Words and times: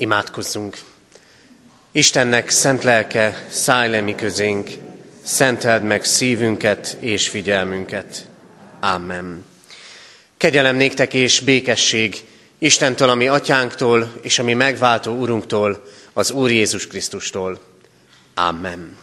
Imádkozzunk! 0.00 0.76
Istennek 1.92 2.50
szent 2.50 2.82
lelke, 2.82 3.46
szállj 3.50 3.90
le 3.90 4.00
mi 4.00 4.14
közénk, 4.14 4.70
szenteld 5.22 5.82
meg 5.82 6.04
szívünket 6.04 6.96
és 7.00 7.28
figyelmünket. 7.28 8.28
Amen. 8.80 9.44
Kegyelem 10.36 10.76
néktek 10.76 11.14
és 11.14 11.40
békesség 11.40 12.20
Istentől, 12.58 13.08
ami 13.08 13.28
atyánktól, 13.28 14.12
és 14.22 14.38
ami 14.38 14.54
megváltó 14.54 15.12
Urunktól, 15.12 15.84
az 16.12 16.30
Úr 16.30 16.50
Jézus 16.50 16.86
Krisztustól. 16.86 17.60
Amen. 18.34 18.96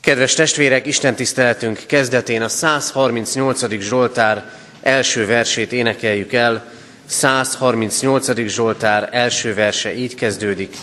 Kedves 0.00 0.34
testvérek, 0.34 0.86
Isten 0.86 1.14
tiszteletünk 1.14 1.82
kezdetén 1.86 2.42
a 2.42 2.48
138. 2.48 3.80
Zsoltár 3.80 4.52
első 4.82 5.26
versét 5.26 5.72
énekeljük 5.72 6.32
el, 6.32 6.72
138. 7.12 8.48
Zsoltár 8.48 9.08
első 9.12 9.54
verse 9.54 9.94
így 9.94 10.14
kezdődik. 10.14 10.76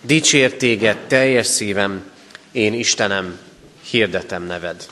Dicsér 0.00 0.56
téged 0.56 0.98
teljes 1.06 1.46
szívem, 1.46 2.10
én 2.52 2.74
Istenem, 2.74 3.38
hirdetem 3.90 4.42
neved. 4.42 4.86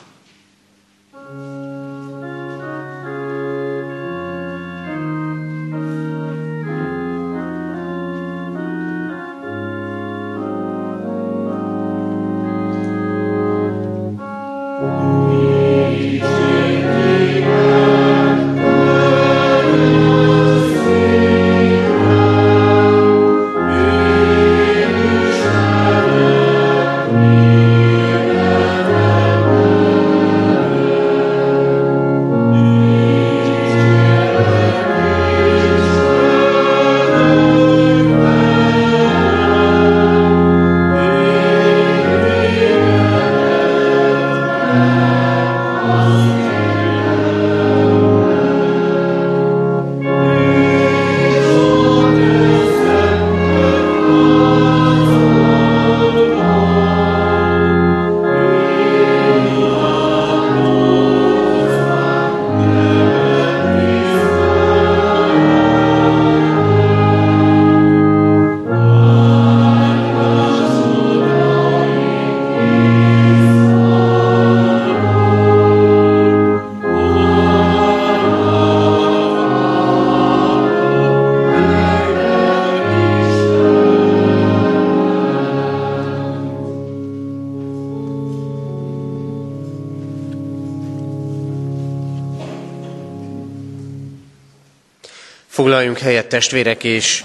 Foglaljunk 95.77 96.05
helyet 96.05 96.27
testvérek, 96.27 96.83
és 96.83 97.23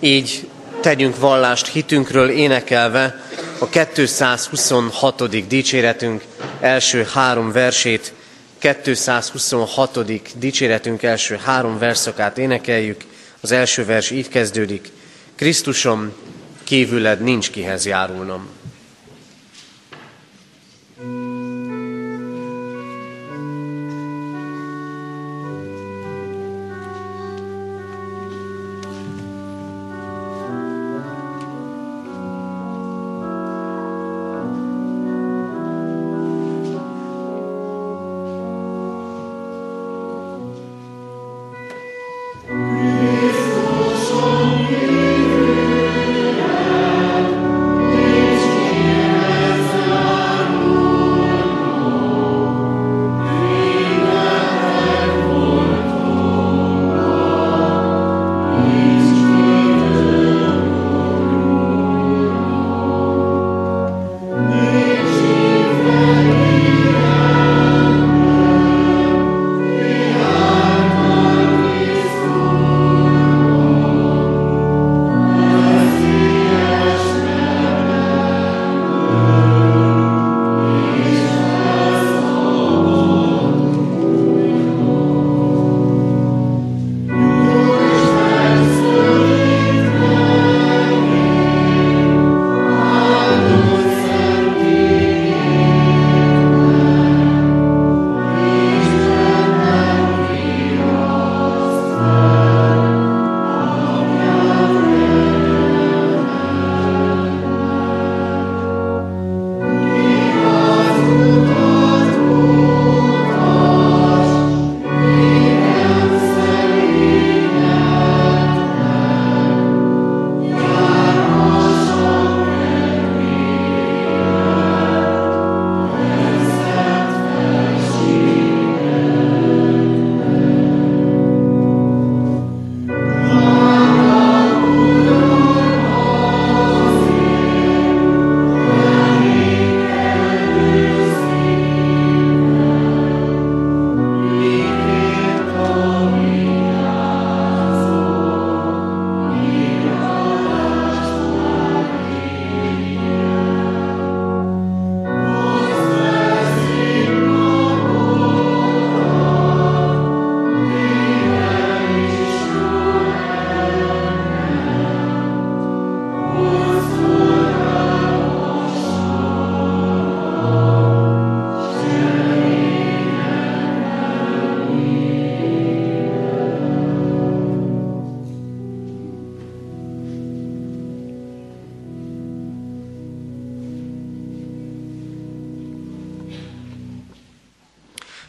így 0.00 0.48
tegyünk 0.80 1.18
vallást 1.18 1.66
hitünkről 1.66 2.28
énekelve 2.28 3.24
a 3.58 3.68
226. 3.68 5.46
dicséretünk 5.48 6.24
első 6.60 7.06
három 7.12 7.52
versét, 7.52 8.12
226. 8.58 10.38
dicséretünk 10.38 11.02
első 11.02 11.40
három 11.44 11.78
verszakát 11.78 12.38
énekeljük. 12.38 13.00
Az 13.40 13.52
első 13.52 13.84
vers 13.84 14.10
így 14.10 14.28
kezdődik. 14.28 14.88
Krisztusom, 15.36 16.12
kívüled 16.64 17.20
nincs 17.20 17.50
kihez 17.50 17.86
járulnom. 17.86 18.48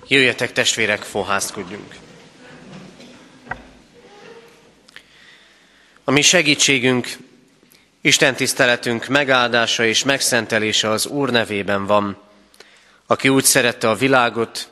Jöjjetek 0.10 0.52
testvérek, 0.52 1.02
fohászkodjunk! 1.02 1.96
A 6.04 6.12
mi 6.12 6.22
segítségünk, 6.22 7.18
Isten 8.02 8.36
tiszteletünk 8.36 9.08
megáldása 9.08 9.86
és 9.86 10.04
megszentelése 10.04 10.90
az 10.90 11.06
Úr 11.06 11.30
nevében 11.30 11.86
van, 11.86 12.22
aki 13.08 13.30
úgy 13.30 13.44
szerette 13.44 13.90
a 13.90 13.96
világot, 13.96 14.70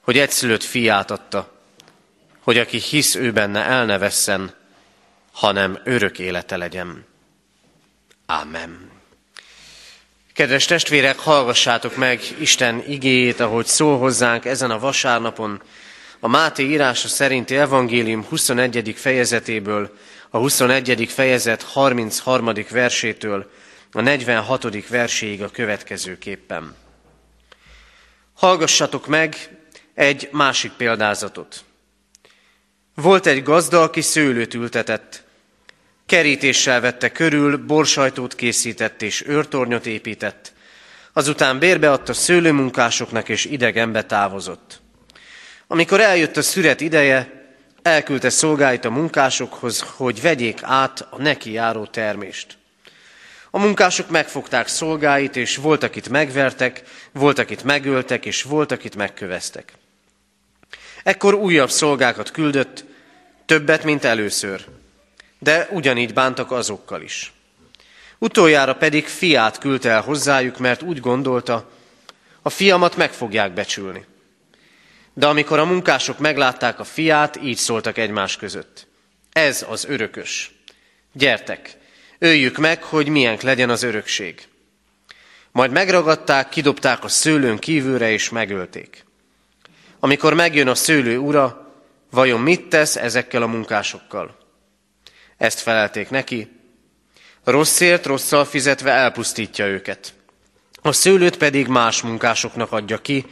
hogy 0.00 0.18
egyszülött 0.18 0.62
fiát 0.62 1.10
adta, 1.10 1.52
hogy 2.40 2.58
aki 2.58 2.78
hisz 2.78 3.14
ő 3.14 3.32
benne 3.32 3.64
el 3.64 3.84
ne 3.84 3.98
vesszen, 3.98 4.54
hanem 5.32 5.80
örök 5.84 6.18
élete 6.18 6.56
legyen. 6.56 7.06
Amen. 8.26 8.95
Kedves 10.36 10.64
testvérek, 10.64 11.18
hallgassátok 11.18 11.96
meg 11.96 12.20
Isten 12.38 12.82
igéjét, 12.86 13.40
ahogy 13.40 13.66
szól 13.66 13.98
hozzánk 13.98 14.44
ezen 14.44 14.70
a 14.70 14.78
vasárnapon, 14.78 15.62
a 16.20 16.28
Máté 16.28 16.62
írása 16.62 17.08
szerinti 17.08 17.56
evangélium 17.56 18.24
21. 18.24 18.94
fejezetéből, 18.96 19.96
a 20.30 20.38
21. 20.38 21.08
fejezet 21.08 21.62
33. 21.62 22.52
versétől 22.70 23.50
a 23.92 24.00
46. 24.00 24.88
verséig 24.88 25.42
a 25.42 25.50
következőképpen. 25.50 26.74
Hallgassatok 28.34 29.06
meg 29.06 29.36
egy 29.94 30.28
másik 30.32 30.72
példázatot. 30.72 31.64
Volt 32.94 33.26
egy 33.26 33.42
gazda, 33.42 33.82
aki 33.82 34.00
szőlőt 34.00 34.54
ültetett. 34.54 35.24
Kerítéssel 36.06 36.80
vette 36.80 37.12
körül, 37.12 37.56
borsajtót 37.56 38.34
készített 38.34 39.02
és 39.02 39.26
őrtornyot 39.26 39.86
épített. 39.86 40.52
Azután 41.12 41.58
bérbeadta 41.58 42.12
szőlőmunkásoknak 42.12 43.28
és 43.28 43.44
idegenbe 43.44 44.04
távozott. 44.04 44.80
Amikor 45.66 46.00
eljött 46.00 46.36
a 46.36 46.42
szüret 46.42 46.80
ideje, 46.80 47.46
elküldte 47.82 48.30
szolgáit 48.30 48.84
a 48.84 48.90
munkásokhoz, 48.90 49.80
hogy 49.80 50.20
vegyék 50.20 50.58
át 50.62 51.06
a 51.10 51.22
neki 51.22 51.52
járó 51.52 51.86
termést. 51.86 52.58
A 53.50 53.58
munkások 53.58 54.10
megfogták 54.10 54.68
szolgáit, 54.68 55.36
és 55.36 55.56
volt, 55.56 55.82
akit 55.82 56.08
megvertek, 56.08 56.82
volt, 57.12 57.38
akit 57.38 57.64
megöltek, 57.64 58.26
és 58.26 58.42
volt, 58.42 58.72
akit 58.72 58.96
megköveztek. 58.96 59.72
Ekkor 61.02 61.34
újabb 61.34 61.70
szolgákat 61.70 62.30
küldött, 62.30 62.84
többet, 63.46 63.84
mint 63.84 64.04
először, 64.04 64.64
de 65.46 65.68
ugyanígy 65.70 66.12
bántak 66.12 66.50
azokkal 66.50 67.02
is. 67.02 67.32
Utoljára 68.18 68.74
pedig 68.74 69.06
fiát 69.06 69.58
küldte 69.58 69.90
el 69.90 70.00
hozzájuk, 70.00 70.58
mert 70.58 70.82
úgy 70.82 71.00
gondolta, 71.00 71.70
a 72.42 72.50
fiamat 72.50 72.96
meg 72.96 73.12
fogják 73.12 73.52
becsülni. 73.52 74.04
De 75.14 75.26
amikor 75.26 75.58
a 75.58 75.64
munkások 75.64 76.18
meglátták 76.18 76.78
a 76.80 76.84
fiát, 76.84 77.42
így 77.42 77.56
szóltak 77.56 77.98
egymás 77.98 78.36
között. 78.36 78.86
Ez 79.32 79.66
az 79.68 79.84
örökös. 79.84 80.50
Gyertek, 81.12 81.76
öljük 82.18 82.56
meg, 82.56 82.82
hogy 82.82 83.08
milyen 83.08 83.38
legyen 83.42 83.70
az 83.70 83.82
örökség. 83.82 84.48
Majd 85.52 85.70
megragadták, 85.70 86.48
kidobták 86.48 87.04
a 87.04 87.08
szőlőn 87.08 87.58
kívülre, 87.58 88.10
és 88.10 88.30
megölték. 88.30 89.04
Amikor 90.00 90.34
megjön 90.34 90.68
a 90.68 90.74
szőlő 90.74 91.18
ura, 91.18 91.72
vajon 92.10 92.40
mit 92.40 92.68
tesz 92.68 92.96
ezekkel 92.96 93.42
a 93.42 93.46
munkásokkal? 93.46 94.44
Ezt 95.36 95.60
felelték 95.60 96.10
neki, 96.10 96.50
rosszért 97.44 98.06
rosszal 98.06 98.44
fizetve 98.44 98.90
elpusztítja 98.90 99.66
őket. 99.66 100.14
A 100.82 100.92
szőlőt 100.92 101.36
pedig 101.36 101.66
más 101.66 102.02
munkásoknak 102.02 102.72
adja 102.72 102.98
ki, 102.98 103.26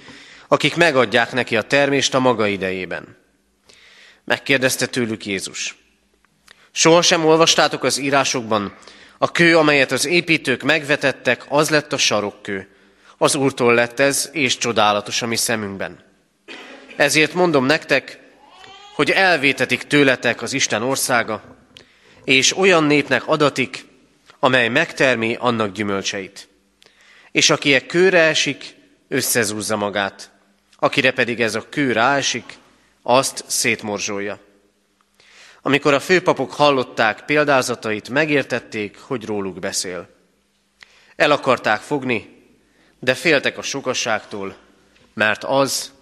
akik 0.48 0.76
megadják 0.76 1.32
neki 1.32 1.56
a 1.56 1.62
termést 1.62 2.14
a 2.14 2.18
maga 2.18 2.46
idejében. 2.46 3.16
Megkérdezte 4.24 4.86
tőlük 4.86 5.26
Jézus. 5.26 5.76
Sohasem 6.72 7.24
olvastátok 7.24 7.84
az 7.84 7.98
írásokban, 7.98 8.76
a 9.18 9.30
kő, 9.30 9.56
amelyet 9.56 9.92
az 9.92 10.06
építők 10.06 10.62
megvetettek, 10.62 11.44
az 11.48 11.70
lett 11.70 11.92
a 11.92 11.96
sarokkő. 11.96 12.68
Az 13.18 13.34
Úrtól 13.34 13.74
lett 13.74 14.00
ez, 14.00 14.28
és 14.32 14.58
csodálatos 14.58 15.22
a 15.22 15.26
mi 15.26 15.36
szemünkben. 15.36 16.04
Ezért 16.96 17.34
mondom 17.34 17.64
nektek, 17.66 18.18
hogy 18.94 19.10
elvétetik 19.10 19.82
tőletek 19.82 20.42
az 20.42 20.52
Isten 20.52 20.82
országa, 20.82 21.53
és 22.24 22.56
olyan 22.56 22.84
népnek 22.84 23.28
adatik, 23.28 23.86
amely 24.38 24.68
megtermi 24.68 25.36
annak 25.40 25.72
gyümölcseit. 25.72 26.48
És 27.32 27.50
aki 27.50 27.74
egy 27.74 27.86
kőre 27.86 28.20
esik, 28.20 28.74
összezúzza 29.08 29.76
magát, 29.76 30.30
akire 30.76 31.12
pedig 31.12 31.40
ez 31.40 31.54
a 31.54 31.68
kő 31.68 31.92
ráesik, 31.92 32.58
azt 33.02 33.44
szétmorzsolja. 33.46 34.38
Amikor 35.62 35.94
a 35.94 36.00
főpapok 36.00 36.52
hallották 36.52 37.24
példázatait, 37.24 38.08
megértették, 38.08 38.98
hogy 38.98 39.24
róluk 39.24 39.58
beszél. 39.58 40.08
El 41.16 41.30
akarták 41.30 41.80
fogni, 41.80 42.42
de 42.98 43.14
féltek 43.14 43.58
a 43.58 43.62
sokasságtól, 43.62 44.56
mert 45.14 45.44
az 45.44 45.92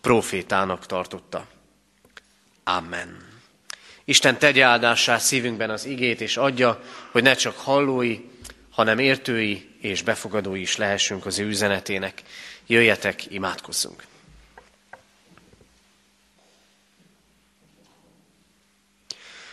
profétának 0.00 0.86
tartotta. 0.86 1.46
Amen. 2.64 3.27
Isten 4.08 4.38
tegye 4.38 4.64
áldássá 4.64 5.18
szívünkben 5.18 5.70
az 5.70 5.84
igét, 5.84 6.20
és 6.20 6.36
adja, 6.36 6.82
hogy 7.10 7.22
ne 7.22 7.34
csak 7.34 7.56
hallói, 7.56 8.20
hanem 8.70 8.98
értői 8.98 9.74
és 9.80 10.02
befogadói 10.02 10.60
is 10.60 10.76
lehessünk 10.76 11.26
az 11.26 11.38
ő 11.38 11.46
üzenetének. 11.46 12.22
Jöjjetek, 12.66 13.30
imádkozzunk! 13.30 14.02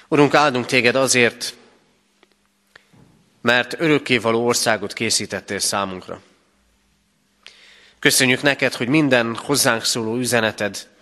Urunk, 0.08 0.34
áldunk 0.34 0.66
téged 0.66 0.96
azért, 0.96 1.56
mert 3.42 3.80
örökkévaló 3.80 4.46
országot 4.46 4.94
készítettél 4.94 5.60
számunkra. 5.60 6.22
Köszönjük 8.00 8.42
neked, 8.42 8.74
hogy 8.74 8.88
minden 8.88 9.36
hozzánk 9.36 9.84
szóló 9.84 10.16
üzeneted, 10.16 10.95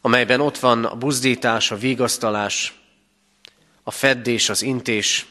amelyben 0.00 0.40
ott 0.40 0.58
van 0.58 0.84
a 0.84 0.96
buzdítás, 0.96 1.70
a 1.70 1.76
vigasztalás, 1.76 2.80
a 3.82 3.90
feddés, 3.90 4.48
az 4.48 4.62
intés, 4.62 5.26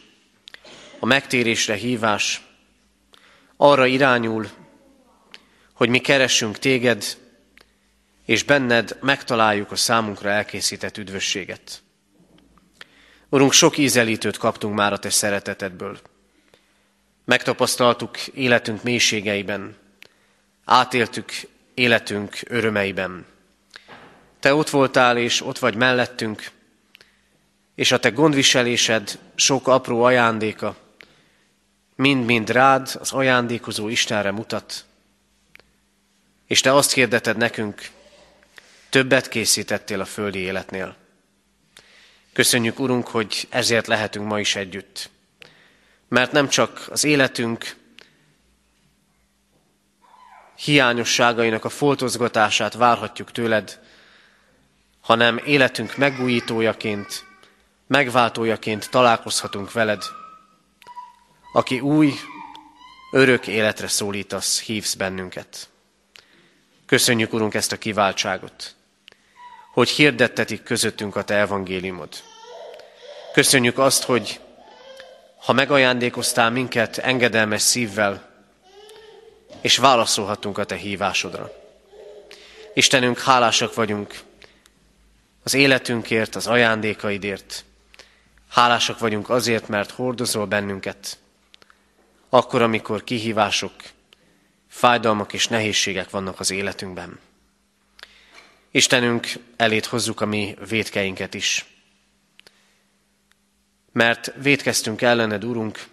a 0.99 1.05
megtérésre 1.05 1.73
hívás, 1.73 2.41
arra 3.57 3.85
irányul, 3.85 4.49
hogy 5.73 5.89
mi 5.89 5.99
keressünk 5.99 6.57
téged, 6.57 7.17
és 8.25 8.43
benned 8.43 8.97
megtaláljuk 9.01 9.71
a 9.71 9.75
számunkra 9.75 10.29
elkészített 10.29 10.97
üdvösséget. 10.97 11.81
Urunk, 13.29 13.51
sok 13.51 13.77
ízelítőt 13.77 14.37
kaptunk 14.37 14.75
már 14.75 14.93
a 14.93 14.99
Te 14.99 15.09
szeretetedből. 15.09 15.99
Megtapasztaltuk 17.25 18.27
életünk 18.27 18.83
mélységeiben, 18.83 19.75
átéltük 20.65 21.31
életünk 21.73 22.39
örömeiben. 22.45 23.25
Te 24.47 24.53
ott 24.53 24.69
voltál, 24.69 25.17
és 25.17 25.41
ott 25.41 25.59
vagy 25.59 25.75
mellettünk, 25.75 26.51
és 27.75 27.91
a 27.91 27.99
Te 27.99 28.09
gondviselésed 28.09 29.19
sok 29.35 29.67
apró 29.67 30.03
ajándéka, 30.03 30.75
mind-mind 31.95 32.49
rád, 32.49 32.97
az 32.99 33.11
ajándékozó 33.11 33.87
Istenre 33.87 34.31
mutat. 34.31 34.85
És 36.45 36.61
Te 36.61 36.73
azt 36.73 36.93
hirdeted 36.93 37.37
nekünk, 37.37 37.89
többet 38.89 39.29
készítettél 39.29 40.01
a 40.01 40.05
földi 40.05 40.39
életnél. 40.39 40.95
Köszönjük, 42.33 42.79
Urunk, 42.79 43.07
hogy 43.07 43.47
ezért 43.49 43.87
lehetünk 43.87 44.27
ma 44.27 44.39
is 44.39 44.55
együtt. 44.55 45.09
Mert 46.07 46.31
nem 46.31 46.49
csak 46.49 46.87
az 46.89 47.03
életünk 47.03 47.75
hiányosságainak 50.55 51.65
a 51.65 51.69
foltozgatását 51.69 52.73
várhatjuk 52.73 53.31
tőled, 53.31 53.85
hanem 55.07 55.37
életünk 55.45 55.97
megújítójaként, 55.97 57.25
megváltójaként 57.87 58.89
találkozhatunk 58.89 59.71
veled, 59.71 60.03
aki 61.53 61.79
új, 61.79 62.13
örök 63.11 63.47
életre 63.47 63.87
szólítasz, 63.87 64.61
hívsz 64.61 64.93
bennünket. 64.93 65.69
Köszönjük, 66.85 67.33
Urunk, 67.33 67.53
ezt 67.53 67.71
a 67.71 67.77
kiváltságot 67.77 68.75
hogy 69.77 69.89
hirdettetik 69.89 70.63
közöttünk 70.63 71.15
a 71.15 71.23
Te 71.23 71.35
evangéliumod. 71.35 72.09
Köszönjük 73.33 73.77
azt, 73.77 74.03
hogy 74.03 74.39
ha 75.37 75.53
megajándékoztál 75.53 76.49
minket 76.49 76.97
engedelmes 76.97 77.61
szívvel, 77.61 78.29
és 79.61 79.77
válaszolhatunk 79.77 80.57
a 80.57 80.63
Te 80.63 80.75
hívásodra. 80.75 81.51
Istenünk, 82.73 83.19
hálásak 83.19 83.73
vagyunk 83.73 84.19
az 85.47 85.53
életünkért, 85.53 86.35
az 86.35 86.47
ajándékaidért. 86.47 87.65
Hálásak 88.49 88.99
vagyunk 88.99 89.29
azért, 89.29 89.67
mert 89.67 89.91
hordozol 89.91 90.45
bennünket, 90.45 91.19
akkor, 92.29 92.61
amikor 92.61 93.03
kihívások, 93.03 93.73
fájdalmak 94.67 95.33
és 95.33 95.47
nehézségek 95.47 96.09
vannak 96.09 96.39
az 96.39 96.51
életünkben. 96.51 97.19
Istenünk, 98.71 99.27
elét 99.55 99.85
hozzuk 99.85 100.21
a 100.21 100.25
mi 100.25 100.55
védkeinket 100.67 101.33
is. 101.33 101.65
Mert 103.91 104.33
védkeztünk 104.41 105.01
ellened, 105.01 105.43
Urunk, 105.43 105.85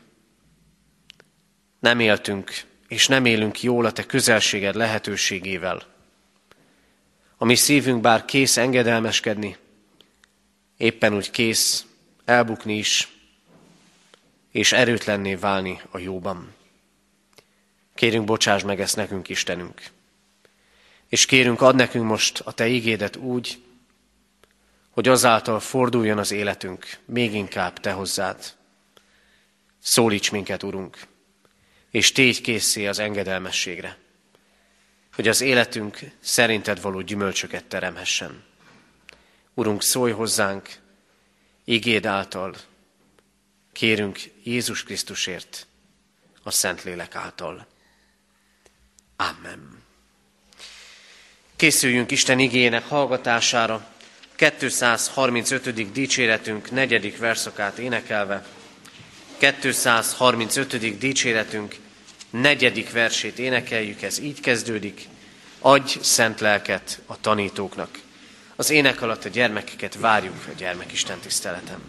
nem 1.79 2.01
éltünk 2.01 2.53
és 2.89 3.09
nem 3.09 3.25
élünk 3.25 3.63
jól 3.63 3.85
a 3.85 3.93
Te 3.93 4.07
közelséged 4.07 4.75
lehetőségével. 4.75 5.94
A 7.45 7.47
mi 7.47 7.55
szívünk 7.55 8.01
bár 8.01 8.25
kész 8.25 8.57
engedelmeskedni, 8.57 9.57
éppen 10.77 11.15
úgy 11.15 11.31
kész 11.31 11.87
elbukni 12.25 12.77
is, 12.77 13.09
és 14.51 14.73
erőtlenné 14.73 15.35
válni 15.35 15.81
a 15.91 15.99
jóban. 15.99 16.55
Kérünk, 17.95 18.25
bocsáss 18.25 18.63
meg 18.63 18.81
ezt 18.81 18.97
nekünk, 18.97 19.29
Istenünk. 19.29 19.83
És 21.09 21.27
kérünk, 21.27 21.61
ad 21.61 21.75
nekünk 21.75 22.05
most 22.05 22.41
a 22.41 22.53
Te 22.53 22.67
ígédet 22.67 23.17
úgy, 23.17 23.63
hogy 24.91 25.09
azáltal 25.09 25.61
forduljon 25.61 26.19
az 26.19 26.31
életünk 26.31 26.99
még 27.05 27.35
inkább 27.35 27.81
Te 27.81 27.93
hozzád. 27.93 28.55
Szólíts 29.81 30.31
minket, 30.31 30.63
Urunk, 30.63 30.99
és 31.91 32.13
tégy 32.13 32.41
készé 32.41 32.87
az 32.87 32.99
engedelmességre, 32.99 34.04
hogy 35.15 35.29
az 35.29 35.41
életünk 35.41 35.99
szerinted 36.21 36.81
való 36.81 37.01
gyümölcsöket 37.01 37.65
teremhessen. 37.65 38.43
Urunk, 39.55 39.83
szólj 39.83 40.13
hozzánk, 40.13 40.69
igéd 41.65 42.07
által, 42.07 42.57
kérünk 43.73 44.21
Jézus 44.43 44.83
Krisztusért, 44.83 45.67
a 46.43 46.51
Szentlélek 46.51 47.15
által. 47.15 47.67
Amen. 49.17 49.83
Készüljünk 51.57 52.11
Isten 52.11 52.39
igének 52.39 52.89
hallgatására, 52.89 53.93
235. 54.35 55.93
dicséretünk 55.93 56.71
negyedik 56.71 57.19
verszakát 57.19 57.79
énekelve, 57.79 58.47
235. 59.39 60.99
dicséretünk 60.99 61.77
negyedik 62.41 62.93
versét 62.93 63.39
énekeljük, 63.39 64.03
ez 64.03 64.19
így 64.19 64.41
kezdődik, 64.41 65.09
adj 65.59 65.99
szent 66.01 66.41
lelket 66.41 67.01
a 67.07 67.21
tanítóknak. 67.21 67.99
Az 68.57 68.71
ének 68.71 69.03
alatt 69.03 69.25
a 69.25 69.29
gyermekeket 69.29 69.95
várjuk 69.95 70.47
a 70.49 70.57
gyermekisten 70.57 71.19
tiszteletem. 71.19 71.83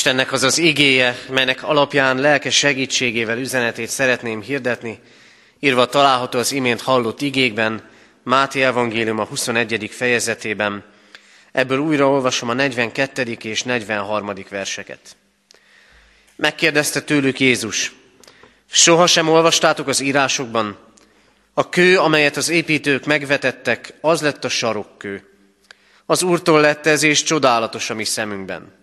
Istennek 0.00 0.32
az 0.32 0.42
az 0.42 0.58
igéje, 0.58 1.18
melynek 1.28 1.62
alapján 1.62 2.18
lelke 2.18 2.50
segítségével 2.50 3.38
üzenetét 3.38 3.88
szeretném 3.88 4.42
hirdetni, 4.42 4.98
írva 5.58 5.86
található 5.86 6.38
az 6.38 6.52
imént 6.52 6.80
hallott 6.80 7.20
igékben, 7.20 7.88
Máté 8.22 8.62
Evangélium 8.62 9.18
a 9.18 9.24
21. 9.24 9.90
fejezetében. 9.92 10.84
Ebből 11.52 11.78
újra 11.78 12.08
olvasom 12.08 12.48
a 12.48 12.52
42. 12.52 13.22
és 13.42 13.62
43. 13.62 14.32
verseket. 14.50 15.16
Megkérdezte 16.36 17.00
tőlük 17.00 17.40
Jézus, 17.40 17.92
soha 18.70 19.06
sem 19.06 19.28
olvastátok 19.28 19.88
az 19.88 20.00
írásokban, 20.00 20.78
a 21.54 21.68
kő, 21.68 21.98
amelyet 21.98 22.36
az 22.36 22.48
építők 22.48 23.04
megvetettek, 23.04 23.94
az 24.00 24.22
lett 24.22 24.44
a 24.44 24.48
sarokkő. 24.48 25.24
Az 26.06 26.22
Úrtól 26.22 26.60
lett 26.60 26.86
ez, 26.86 27.02
és 27.02 27.22
csodálatos 27.22 27.90
a 27.90 27.94
mi 27.94 28.04
szemünkben. 28.04 28.78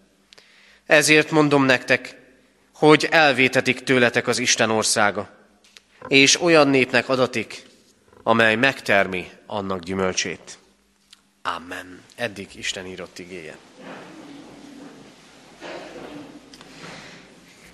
Ezért 0.88 1.32
mondom 1.32 1.64
nektek, 1.64 2.16
hogy 2.74 3.08
elvétetik 3.12 3.84
tőletek 3.84 4.28
az 4.28 4.40
Isten 4.40 4.70
országa, 4.70 5.30
és 6.08 6.42
olyan 6.42 6.68
népnek 6.68 7.10
adatik, 7.10 7.66
amely 8.24 8.56
megtermi 8.56 9.30
annak 9.46 9.80
gyümölcsét. 9.80 10.58
Amen. 11.42 12.02
Eddig 12.16 12.48
Isten 12.56 12.86
írott 12.86 13.20
igéje. 13.20 13.58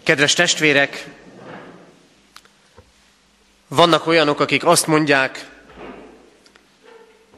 Kedves 0.04 0.34
testvérek, 0.34 1.08
vannak 3.68 4.08
olyanok, 4.08 4.40
akik 4.40 4.66
azt 4.66 4.88
mondják, 4.88 5.50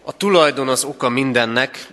a 0.03 0.17
tulajdon 0.17 0.69
az 0.69 0.83
oka 0.83 1.09
mindennek, 1.09 1.87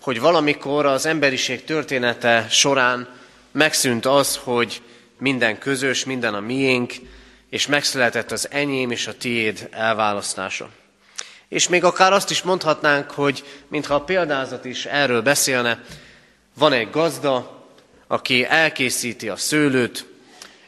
hogy 0.00 0.20
valamikor 0.20 0.86
az 0.86 1.06
emberiség 1.06 1.64
története 1.64 2.46
során 2.50 3.17
megszűnt 3.58 4.06
az, 4.06 4.36
hogy 4.36 4.82
minden 5.18 5.58
közös, 5.58 6.04
minden 6.04 6.34
a 6.34 6.40
miénk, 6.40 6.94
és 7.50 7.66
megszületett 7.66 8.32
az 8.32 8.48
enyém 8.50 8.90
és 8.90 9.06
a 9.06 9.16
tiéd 9.16 9.68
elválasztása. 9.70 10.68
És 11.48 11.68
még 11.68 11.84
akár 11.84 12.12
azt 12.12 12.30
is 12.30 12.42
mondhatnánk, 12.42 13.10
hogy 13.10 13.44
mintha 13.68 13.94
a 13.94 14.04
példázat 14.04 14.64
is 14.64 14.84
erről 14.84 15.22
beszélne, 15.22 15.84
van 16.54 16.72
egy 16.72 16.90
gazda, 16.90 17.66
aki 18.06 18.44
elkészíti 18.44 19.28
a 19.28 19.36
szőlőt, 19.36 20.06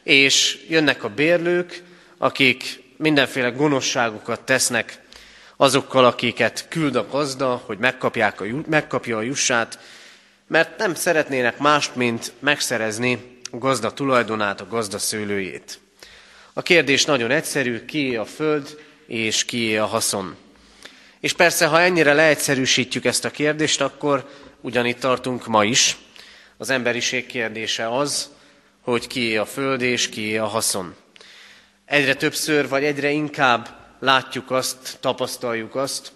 és 0.03 0.65
jönnek 0.69 1.03
a 1.03 1.09
bérlők, 1.09 1.83
akik 2.17 2.83
mindenféle 2.97 3.49
gonoszságokat 3.49 4.41
tesznek 4.41 5.01
azokkal, 5.57 6.05
akiket 6.05 6.65
küld 6.69 6.95
a 6.95 7.07
gazda, 7.07 7.61
hogy 7.65 7.77
megkapják 7.77 8.41
a, 8.41 8.45
megkapja 8.69 9.17
a 9.17 9.21
jussát, 9.21 9.79
mert 10.51 10.77
nem 10.77 10.95
szeretnének 10.95 11.57
mást, 11.57 11.95
mint 11.95 12.31
megszerezni 12.39 13.39
a 13.51 13.57
gazda 13.57 13.93
tulajdonát, 13.93 14.61
a 14.61 14.67
gazda 14.67 14.97
szőlőjét. 14.97 15.79
A 16.53 16.61
kérdés 16.61 17.05
nagyon 17.05 17.31
egyszerű, 17.31 17.85
kié 17.85 18.15
a 18.15 18.25
föld, 18.25 18.79
és 19.07 19.45
kié 19.45 19.77
a 19.77 19.85
haszon. 19.85 20.35
És 21.19 21.33
persze, 21.33 21.65
ha 21.65 21.81
ennyire 21.81 22.13
leegyszerűsítjük 22.13 23.05
ezt 23.05 23.25
a 23.25 23.31
kérdést, 23.31 23.81
akkor 23.81 24.29
ugyanitt 24.61 24.99
tartunk 24.99 25.47
ma 25.47 25.63
is. 25.63 25.97
Az 26.57 26.69
emberiség 26.69 27.25
kérdése 27.25 27.97
az, 27.97 28.29
hogy 28.81 29.07
kié 29.07 29.35
a 29.35 29.45
föld 29.45 29.81
és 29.81 30.09
kié 30.09 30.37
a 30.37 30.45
haszon. 30.45 30.95
Egyre 31.85 32.15
többször, 32.15 32.67
vagy 32.67 32.83
egyre 32.83 33.09
inkább 33.09 33.69
látjuk 33.99 34.51
azt, 34.51 34.97
tapasztaljuk 34.99 35.75
azt, 35.75 36.11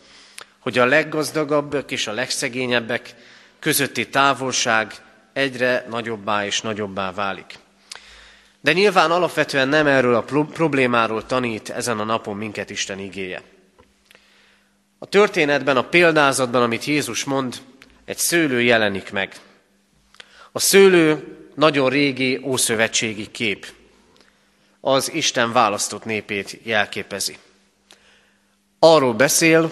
hogy 0.59 0.77
a 0.77 0.85
leggazdagabbak 0.85 1.91
és 1.91 2.07
a 2.07 2.13
legszegényebbek 2.13 3.15
közötti 3.65 4.09
távolság 4.09 4.93
egyre 5.33 5.85
nagyobbá 5.89 6.45
és 6.45 6.61
nagyobbá 6.61 7.11
válik. 7.11 7.59
De 8.61 8.73
nyilván 8.73 9.11
alapvetően 9.11 9.67
nem 9.67 9.87
erről 9.87 10.15
a 10.15 10.25
problémáról 10.53 11.25
tanít 11.25 11.69
ezen 11.69 11.99
a 11.99 12.03
napon 12.03 12.37
minket 12.37 12.69
Isten 12.69 12.99
igéje. 12.99 13.41
A 14.99 15.05
történetben, 15.05 15.77
a 15.77 15.83
példázatban, 15.83 16.61
amit 16.61 16.85
Jézus 16.85 17.23
mond, 17.23 17.55
egy 18.05 18.17
szőlő 18.17 18.61
jelenik 18.61 19.11
meg. 19.11 19.35
A 20.51 20.59
szőlő 20.59 21.37
nagyon 21.55 21.89
régi 21.89 22.41
ószövetségi 22.43 23.31
kép. 23.31 23.67
Az 24.81 25.13
Isten 25.13 25.51
választott 25.51 26.05
népét 26.05 26.59
jelképezi. 26.63 27.37
Arról 28.79 29.13
beszél, 29.13 29.71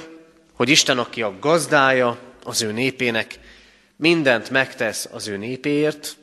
hogy 0.54 0.70
Isten, 0.70 1.00
aki 1.00 1.22
a 1.22 1.36
gazdája, 1.40 2.18
az 2.44 2.62
ő 2.62 2.72
népének, 2.72 3.40
mindent 3.96 4.50
megtesz 4.50 5.10
az 5.12 5.28
ő 5.28 5.38
népéért, 5.38 6.18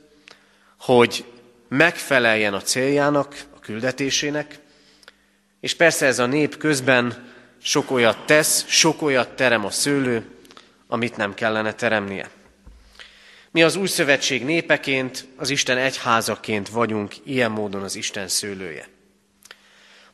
hogy 0.78 1.24
megfeleljen 1.68 2.54
a 2.54 2.62
céljának, 2.62 3.44
a 3.56 3.58
küldetésének, 3.58 4.58
és 5.60 5.74
persze 5.74 6.06
ez 6.06 6.18
a 6.18 6.26
nép 6.26 6.56
közben 6.56 7.32
sok 7.62 7.90
olyat 7.90 8.26
tesz, 8.26 8.64
sok 8.68 9.02
olyat 9.02 9.28
terem 9.36 9.64
a 9.64 9.70
szőlő, 9.70 10.24
amit 10.86 11.16
nem 11.16 11.34
kellene 11.34 11.74
teremnie. 11.74 12.30
Mi 13.50 13.62
az 13.62 13.76
új 13.76 13.86
szövetség 13.86 14.44
népeként, 14.44 15.26
az 15.36 15.50
Isten 15.50 15.78
egyházaként 15.78 16.68
vagyunk 16.68 17.14
ilyen 17.24 17.50
módon 17.50 17.82
az 17.82 17.94
Isten 17.94 18.28
szőlője. 18.28 18.88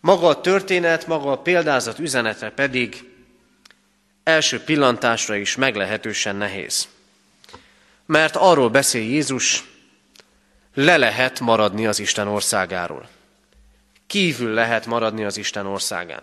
Maga 0.01 0.27
a 0.27 0.41
történet, 0.41 1.07
maga 1.07 1.31
a 1.31 1.39
példázat 1.39 1.99
üzenete 1.99 2.51
pedig 2.51 3.11
első 4.23 4.61
pillantásra 4.61 5.37
is 5.37 5.57
meglehetősen 5.57 6.37
nehéz. 6.37 6.89
Mert 8.07 8.37
arról 8.37 8.71
beszél 8.71 9.03
Jézus, 9.03 9.65
le 10.75 10.97
lehet 10.97 11.41
maradni 11.41 11.87
az 11.87 11.99
Isten 11.99 12.29
országáról. 12.29 13.09
Kívül 14.07 14.53
lehet 14.53 14.87
maradni 14.87 15.25
az 15.25 15.37
Isten 15.37 15.67
országán. 15.67 16.23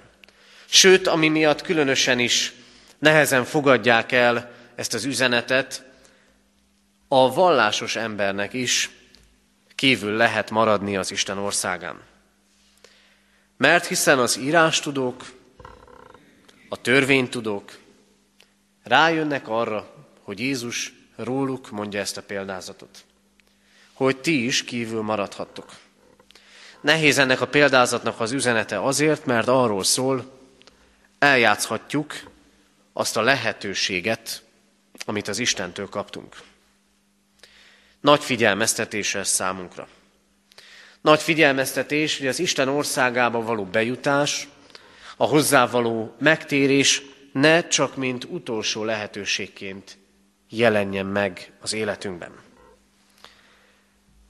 Sőt, 0.66 1.08
ami 1.08 1.28
miatt 1.28 1.62
különösen 1.62 2.20
is 2.20 2.54
nehezen 3.00 3.44
fogadják 3.46 4.12
el 4.12 4.52
ezt 4.76 4.94
az 4.94 5.06
üzenetet, 5.06 5.84
a 7.08 7.34
vallásos 7.34 7.96
embernek 7.96 8.54
is 8.54 8.90
kívül 9.76 10.12
lehet 10.12 10.50
maradni 10.50 10.98
az 10.98 11.12
Isten 11.12 11.38
országán. 11.38 12.02
Mert 13.58 13.86
hiszen 13.86 14.20
az 14.20 14.38
írástudók, 14.38 15.24
a 16.70 16.82
törvénytudók 16.82 17.78
rájönnek 18.84 19.48
arra, 19.48 20.08
hogy 20.22 20.40
Jézus 20.40 20.94
róluk 21.16 21.70
mondja 21.70 22.00
ezt 22.00 22.18
a 22.18 22.22
példázatot, 22.22 23.04
hogy 23.94 24.18
ti 24.18 24.46
is 24.46 24.64
kívül 24.64 25.02
maradhattok. 25.02 25.72
Nehéz 26.82 27.18
ennek 27.18 27.42
a 27.42 27.48
példázatnak 27.48 28.20
az 28.20 28.32
üzenete 28.32 28.84
azért, 28.84 29.26
mert 29.26 29.48
arról 29.48 29.84
szól, 29.84 30.32
eljátszhatjuk 31.20 32.14
azt 32.94 33.18
a 33.18 33.22
lehetőséget, 33.22 34.44
amit 35.06 35.28
az 35.28 35.40
Istentől 35.40 35.90
kaptunk. 35.90 36.36
Nagy 38.00 38.24
figyelmeztetés 38.24 39.16
ez 39.16 39.28
számunkra. 39.28 39.88
Nagy 41.02 41.22
figyelmeztetés, 41.22 42.18
hogy 42.18 42.28
az 42.28 42.40
Isten 42.40 42.68
országába 42.68 43.42
való 43.42 43.66
bejutás, 43.66 44.48
a 45.18 45.26
hozzávaló 45.26 46.16
megtérés 46.20 47.02
ne 47.32 47.68
csak 47.68 47.96
mint 47.96 48.24
utolsó 48.24 48.84
lehetőségként 48.84 49.98
jelenjen 50.58 51.06
meg 51.06 51.52
az 51.62 51.74
életünkben. 51.74 52.32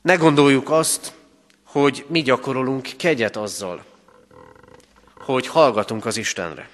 Ne 0.01 0.15
gondoljuk 0.15 0.69
azt, 0.69 1.13
hogy 1.63 2.05
mi 2.07 2.21
gyakorolunk 2.21 2.89
kegyet 2.97 3.35
azzal, 3.35 3.85
hogy 5.15 5.47
hallgatunk 5.47 6.05
az 6.05 6.17
Istenre, 6.17 6.69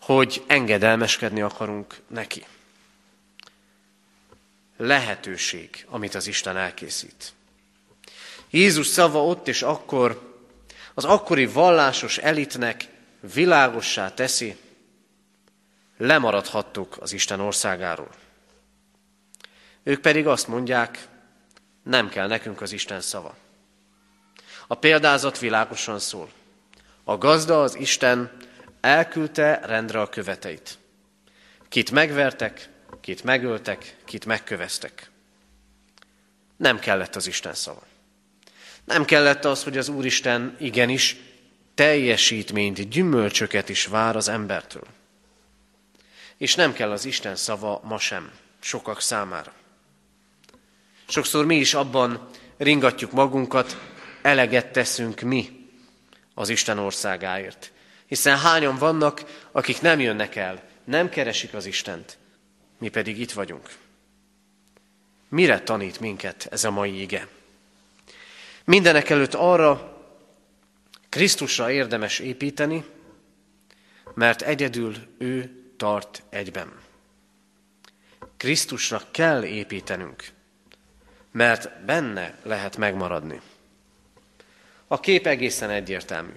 hogy 0.00 0.44
engedelmeskedni 0.46 1.40
akarunk 1.40 2.00
neki 2.06 2.44
lehetőség, 4.78 5.86
amit 5.88 6.14
az 6.14 6.26
Isten 6.26 6.56
elkészít. 6.56 7.32
Jézus 8.50 8.86
szava 8.86 9.24
ott 9.24 9.48
és 9.48 9.62
akkor 9.62 10.36
az 10.94 11.04
akkori 11.04 11.46
vallásos 11.46 12.18
elitnek 12.18 12.88
világossá 13.34 14.14
teszi, 14.14 14.56
lemaradhattuk 15.98 16.96
az 17.00 17.12
Isten 17.12 17.40
országáról. 17.40 18.10
Ők 19.82 20.00
pedig 20.00 20.26
azt 20.26 20.48
mondják, 20.48 21.08
nem 21.82 22.08
kell 22.08 22.26
nekünk 22.26 22.60
az 22.60 22.72
Isten 22.72 23.00
szava. 23.00 23.36
A 24.66 24.74
példázat 24.74 25.38
világosan 25.38 25.98
szól. 25.98 26.30
A 27.04 27.18
gazda, 27.18 27.62
az 27.62 27.74
Isten 27.74 28.30
elküldte 28.80 29.60
rendre 29.64 30.00
a 30.00 30.08
követeit. 30.08 30.78
Kit 31.68 31.90
megvertek, 31.90 32.68
kit 33.00 33.24
megöltek, 33.24 33.96
kit 34.04 34.24
megköveztek. 34.24 35.10
Nem 36.56 36.78
kellett 36.78 37.16
az 37.16 37.26
Isten 37.26 37.54
szava. 37.54 37.82
Nem 38.84 39.04
kellett 39.04 39.44
az, 39.44 39.64
hogy 39.64 39.78
az 39.78 39.88
Úristen 39.88 40.56
igenis 40.58 41.16
teljesítményt, 41.74 42.88
gyümölcsöket 42.88 43.68
is 43.68 43.86
vár 43.86 44.16
az 44.16 44.28
embertől. 44.28 44.86
És 46.38 46.54
nem 46.54 46.72
kell 46.72 46.90
az 46.90 47.04
Isten 47.04 47.36
szava 47.36 47.80
ma 47.84 47.98
sem, 47.98 48.32
sokak 48.60 49.00
számára. 49.00 49.52
Sokszor 51.08 51.44
mi 51.44 51.56
is 51.56 51.74
abban 51.74 52.28
ringatjuk 52.56 53.12
magunkat, 53.12 53.78
eleget 54.22 54.72
teszünk 54.72 55.20
mi 55.20 55.68
az 56.34 56.48
Isten 56.48 56.78
országáért. 56.78 57.72
Hiszen 58.06 58.38
hányan 58.38 58.76
vannak, 58.76 59.46
akik 59.52 59.80
nem 59.80 60.00
jönnek 60.00 60.36
el, 60.36 60.62
nem 60.84 61.08
keresik 61.08 61.54
az 61.54 61.66
Istent, 61.66 62.18
mi 62.78 62.88
pedig 62.88 63.18
itt 63.20 63.32
vagyunk. 63.32 63.76
Mire 65.28 65.60
tanít 65.60 66.00
minket 66.00 66.46
ez 66.50 66.64
a 66.64 66.70
mai 66.70 67.00
ige? 67.00 67.28
Mindenek 68.64 69.10
előtt 69.10 69.34
arra, 69.34 69.96
Krisztusra 71.08 71.70
érdemes 71.70 72.18
építeni, 72.18 72.84
mert 74.14 74.42
egyedül 74.42 74.96
ő 75.18 75.57
tart 75.78 76.22
egyben. 76.28 76.72
Krisztusra 78.36 79.02
kell 79.10 79.44
építenünk, 79.44 80.24
mert 81.32 81.84
benne 81.84 82.38
lehet 82.42 82.76
megmaradni. 82.76 83.40
A 84.86 85.00
kép 85.00 85.26
egészen 85.26 85.70
egyértelmű. 85.70 86.32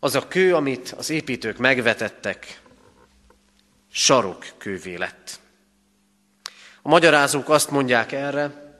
Az 0.00 0.14
a 0.14 0.28
kő, 0.28 0.54
amit 0.54 0.94
az 0.96 1.10
építők 1.10 1.56
megvetettek, 1.56 2.60
sarokkővé 3.92 4.94
lett. 4.94 5.40
A 6.82 6.88
magyarázók 6.88 7.48
azt 7.48 7.70
mondják 7.70 8.12
erre, 8.12 8.74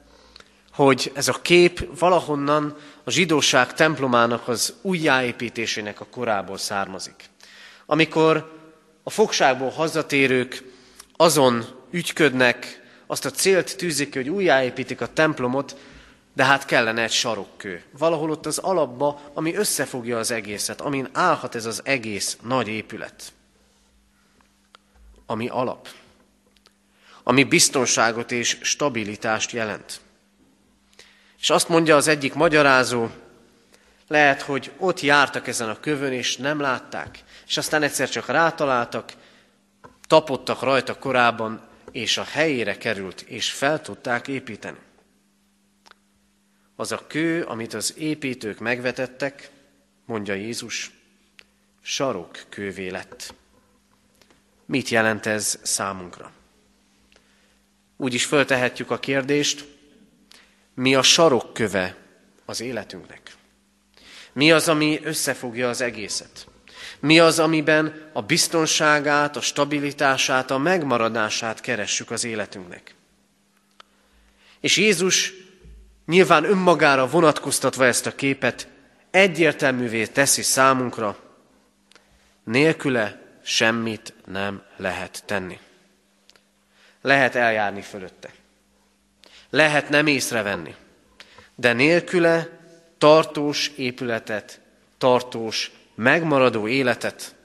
hogy 0.71 1.11
ez 1.15 1.27
a 1.27 1.41
kép 1.41 1.99
valahonnan 1.99 2.77
a 3.03 3.11
zsidóság 3.11 3.73
templomának 3.73 4.47
az 4.47 4.73
újjáépítésének 4.81 5.99
a 5.99 6.05
korából 6.05 6.57
származik. 6.57 7.29
Amikor 7.85 8.61
a 9.03 9.09
fogságból 9.09 9.69
hazatérők 9.69 10.63
azon 11.15 11.65
ügyködnek, 11.91 12.81
azt 13.07 13.25
a 13.25 13.31
célt 13.31 13.77
tűzik, 13.77 14.13
hogy 14.13 14.29
újjáépítik 14.29 15.01
a 15.01 15.13
templomot, 15.13 15.77
de 16.33 16.43
hát 16.43 16.65
kellene 16.65 17.03
egy 17.03 17.11
sarokkő. 17.11 17.83
Valahol 17.97 18.29
ott 18.29 18.45
az 18.45 18.57
alapba, 18.57 19.21
ami 19.33 19.55
összefogja 19.55 20.17
az 20.17 20.31
egészet, 20.31 20.81
amin 20.81 21.09
állhat 21.11 21.55
ez 21.55 21.65
az 21.65 21.81
egész 21.83 22.37
nagy 22.41 22.67
épület 22.67 23.33
ami 25.25 25.47
alap, 25.47 25.87
ami 27.23 27.43
biztonságot 27.43 28.31
és 28.31 28.57
stabilitást 28.61 29.51
jelent. 29.51 30.01
És 31.39 31.49
azt 31.49 31.69
mondja 31.69 31.95
az 31.95 32.07
egyik 32.07 32.33
magyarázó, 32.33 33.07
lehet, 34.07 34.41
hogy 34.41 34.71
ott 34.77 35.01
jártak 35.01 35.47
ezen 35.47 35.69
a 35.69 35.79
kövön, 35.79 36.11
és 36.11 36.37
nem 36.37 36.59
látták, 36.59 37.23
és 37.47 37.57
aztán 37.57 37.83
egyszer 37.83 38.09
csak 38.09 38.27
rátaláltak, 38.27 39.13
tapottak 40.07 40.61
rajta 40.61 40.97
korábban, 40.97 41.67
és 41.91 42.17
a 42.17 42.23
helyére 42.23 42.77
került, 42.77 43.21
és 43.21 43.51
fel 43.51 43.81
tudták 43.81 44.27
építeni. 44.27 44.77
Az 46.75 46.91
a 46.91 47.07
kő, 47.07 47.43
amit 47.43 47.73
az 47.73 47.93
építők 47.97 48.59
megvetettek, 48.59 49.49
mondja 50.05 50.33
Jézus, 50.33 50.91
sarok 51.81 52.39
kővé 52.49 52.89
lett. 52.89 53.33
Mit 54.65 54.89
jelent 54.89 55.25
ez 55.25 55.59
számunkra? 55.61 56.31
Úgy 57.97 58.13
is 58.13 58.25
föltehetjük 58.25 58.91
a 58.91 58.99
kérdést, 58.99 59.65
mi 60.73 60.95
a 60.95 61.01
sarokköve 61.01 61.95
az 62.45 62.61
életünknek? 62.61 63.22
Mi 64.33 64.51
az, 64.51 64.67
ami 64.69 64.99
összefogja 65.03 65.69
az 65.69 65.81
egészet? 65.81 66.47
Mi 66.99 67.19
az, 67.19 67.39
amiben 67.39 68.09
a 68.13 68.21
biztonságát, 68.21 69.35
a 69.35 69.41
stabilitását, 69.41 70.51
a 70.51 70.57
megmaradását 70.57 71.61
keressük 71.61 72.11
az 72.11 72.23
életünknek? 72.23 72.95
És 74.59 74.77
Jézus 74.77 75.33
nyilván 76.05 76.43
önmagára 76.43 77.07
vonatkoztatva 77.07 77.85
ezt 77.85 78.05
a 78.05 78.15
képet 78.15 78.67
egyértelművé 79.11 80.05
teszi 80.05 80.41
számunkra, 80.41 81.17
nélküle 82.43 83.21
semmit 83.43 84.13
nem 84.25 84.63
lehet 84.77 85.23
tenni. 85.25 85.59
Lehet 87.01 87.35
eljárni 87.35 87.81
fölötte. 87.81 88.29
Lehet 89.49 89.89
nem 89.89 90.07
észrevenni. 90.07 90.75
De 91.55 91.73
nélküle 91.73 92.49
tartós 93.03 93.71
épületet, 93.75 94.59
tartós, 94.97 95.71
megmaradó 95.95 96.67
életet 96.67 97.35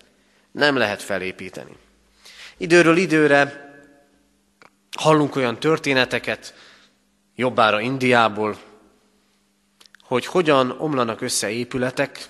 nem 0.50 0.76
lehet 0.76 1.02
felépíteni. 1.02 1.76
Időről 2.56 2.96
időre 2.96 3.70
hallunk 4.96 5.36
olyan 5.36 5.60
történeteket, 5.60 6.54
jobbára 7.34 7.80
Indiából, 7.80 8.58
hogy 10.02 10.26
hogyan 10.26 10.70
omlanak 10.70 11.20
össze 11.20 11.50
épületek, 11.50 12.28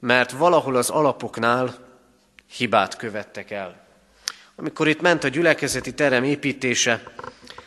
mert 0.00 0.30
valahol 0.30 0.76
az 0.76 0.90
alapoknál 0.90 1.78
hibát 2.56 2.96
követtek 2.96 3.50
el. 3.50 3.86
Amikor 4.56 4.88
itt 4.88 5.00
ment 5.00 5.24
a 5.24 5.28
gyülekezeti 5.28 5.94
terem 5.94 6.24
építése, 6.24 7.02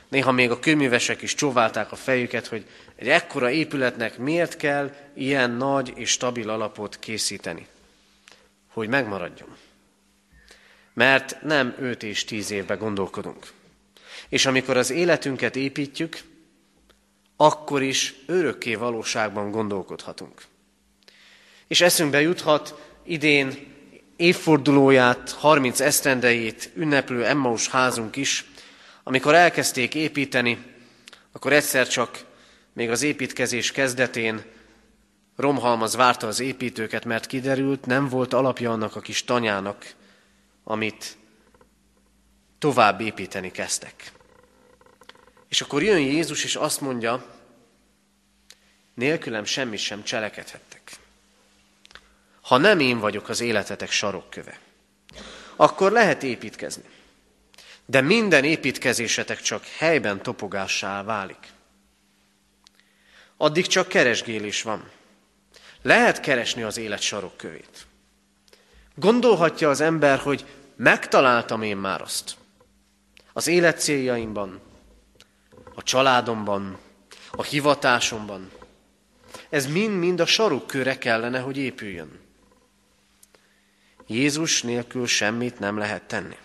néha 0.08 0.32
még 0.32 0.52
a 0.52 0.60
kőművesek 0.60 1.22
is 1.22 1.36
csóválták 1.36 1.92
a 1.92 1.96
fejüket, 1.96 2.48
hogy 2.48 2.66
egy 2.96 3.08
ekkora 3.08 3.50
épületnek 3.50 4.18
miért 4.18 4.58
kell 4.58 4.96
ilyen 5.14 5.52
nagy 5.52 5.94
és 5.96 6.10
stabil 6.10 6.50
alapot 6.50 7.00
készíteni, 7.00 7.68
hogy 8.68 8.88
megmaradjon. 8.88 9.56
Mert 10.94 11.42
nem 11.42 11.76
5 11.80 12.04
és 12.04 12.24
10 12.24 12.52
évbe 12.52 12.76
gondolkodunk. 12.76 13.52
És 14.30 14.46
amikor 14.46 14.78
az 14.78 14.90
életünket 14.90 15.56
építjük, 15.56 16.18
akkor 17.36 17.82
is 17.82 18.16
örökké 18.26 18.76
valóságban 18.76 19.52
gondolkodhatunk. 19.52 20.42
És 21.68 21.82
eszünkbe 21.82 22.22
juthat 22.22 22.92
idén 23.04 23.74
évfordulóját, 24.16 25.32
30 25.32 25.80
esztendejét 25.80 26.70
ünneplő 26.76 27.26
Emmaus 27.26 27.70
házunk 27.70 28.16
is, 28.16 28.46
amikor 29.04 29.36
elkezdték 29.36 29.96
építeni, 29.96 30.58
akkor 31.32 31.54
egyszer 31.54 31.88
csak 31.88 32.25
még 32.76 32.90
az 32.90 33.02
építkezés 33.02 33.72
kezdetén 33.72 34.44
romhalmaz 35.36 35.96
várta 35.96 36.28
az 36.28 36.40
építőket, 36.40 37.06
mert 37.06 37.26
kiderült, 37.26 37.86
nem 37.86 38.10
volt 38.10 38.34
alapja 38.34 38.72
annak 38.72 38.96
a 38.96 39.00
kis 39.00 39.24
tanyának, 39.24 39.94
amit 40.64 41.18
tovább 42.60 43.02
építeni 43.02 43.52
kezdtek. 43.52 44.12
És 45.50 45.62
akkor 45.62 45.84
jön 45.84 46.00
Jézus, 46.00 46.44
és 46.44 46.56
azt 46.56 46.82
mondja, 46.82 47.26
nélkülem 48.94 49.46
semmit 49.46 49.80
sem 49.80 50.04
cselekedhettek. 50.04 50.92
Ha 52.42 52.58
nem 52.58 52.80
én 52.80 53.00
vagyok 53.00 53.30
az 53.30 53.40
életetek 53.42 53.92
sarokköve, 53.92 54.60
akkor 55.56 55.92
lehet 55.92 56.24
építkezni. 56.24 56.84
De 57.86 58.02
minden 58.02 58.44
építkezésetek 58.44 59.42
csak 59.42 59.66
helyben 59.66 60.22
topogássá 60.22 61.04
válik. 61.04 61.54
Addig 63.38 63.68
csak 63.68 63.88
keresgélés 63.88 64.62
van. 64.62 64.90
Lehet 65.82 66.20
keresni 66.20 66.62
az 66.62 66.78
élet 66.78 67.02
sarokkövét. 67.02 67.86
Gondolhatja 68.96 69.70
az 69.70 69.82
ember, 69.82 70.20
hogy 70.20 70.46
megtaláltam 70.76 71.62
én 71.62 71.78
már 71.78 72.02
azt. 72.02 72.36
Az 73.34 73.48
élet 73.48 73.80
céljaimban, 73.80 74.62
a 75.76 75.84
családomban, 75.84 76.78
a 77.32 77.44
hivatásomban. 77.44 78.52
Ez 79.50 79.66
mind-mind 79.66 80.20
a 80.20 80.26
sarokkőre 80.26 80.98
kellene, 80.98 81.40
hogy 81.40 81.58
épüljön. 81.58 82.20
Jézus 84.08 84.62
nélkül 84.62 85.08
semmit 85.08 85.60
nem 85.60 85.78
lehet 85.78 86.04
tenni. 86.04 86.38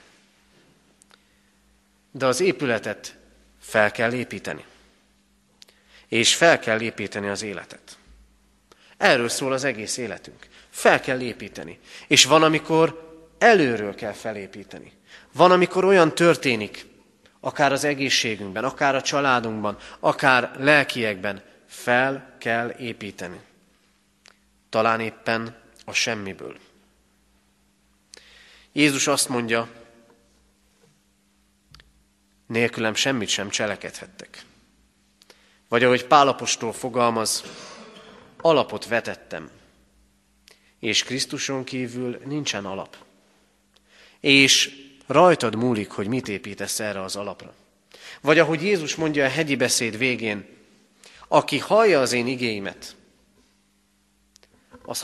De 2.11 2.27
az 2.27 2.41
épületet 2.41 3.17
fel 3.61 3.91
kell 3.91 4.13
építeni. 4.13 4.65
És 6.11 6.35
fel 6.35 6.59
kell 6.59 6.81
építeni 6.81 7.29
az 7.29 7.43
életet. 7.43 7.99
Erről 8.97 9.29
szól 9.29 9.53
az 9.53 9.65
egész 9.65 9.97
életünk. 9.97 10.49
Fel 10.71 11.01
kell 11.01 11.21
építeni. 11.21 11.79
És 12.07 12.25
van, 12.25 12.43
amikor 12.43 13.11
előről 13.39 13.95
kell 13.95 14.13
felépíteni. 14.13 14.93
Van, 15.33 15.51
amikor 15.51 15.85
olyan 15.85 16.15
történik, 16.15 16.87
akár 17.41 17.73
az 17.73 17.85
egészségünkben, 17.85 18.65
akár 18.65 18.95
a 18.95 19.03
családunkban, 19.03 19.79
akár 20.01 20.55
lelkiekben, 20.59 21.43
fel 21.67 22.37
kell 22.39 22.75
építeni. 22.79 23.41
Talán 24.69 25.01
éppen 25.01 25.57
a 25.85 25.93
semmiből. 25.93 26.57
Jézus 28.73 29.07
azt 29.07 29.29
mondja, 29.29 29.69
nélkülem 32.47 32.95
semmit 32.95 33.29
sem 33.29 33.49
cselekedhettek. 33.49 34.43
Vagy 35.71 35.85
ahogy 35.85 36.07
Pálapostól 36.07 36.73
fogalmaz, 36.73 37.45
alapot 38.41 38.87
vetettem, 38.87 39.51
és 40.81 41.03
Krisztuson 41.03 41.65
kívül 41.65 42.21
nincsen 42.25 42.65
alap. 42.65 42.97
És 44.21 44.77
rajtad 45.07 45.55
múlik, 45.55 45.91
hogy 45.91 46.07
mit 46.07 46.29
építesz 46.29 46.81
erre 46.81 47.03
az 47.03 47.17
alapra. 47.17 47.55
Vagy 48.21 48.39
ahogy 48.39 48.63
Jézus 48.63 48.95
mondja 48.95 49.25
a 49.25 49.29
hegyi 49.29 49.57
beszéd 49.57 49.99
végén, 49.99 50.49
aki 51.29 51.59
hallja 51.59 52.01
az 52.01 52.13
én 52.13 52.27
igéimet, 52.27 52.97
az 54.85 55.01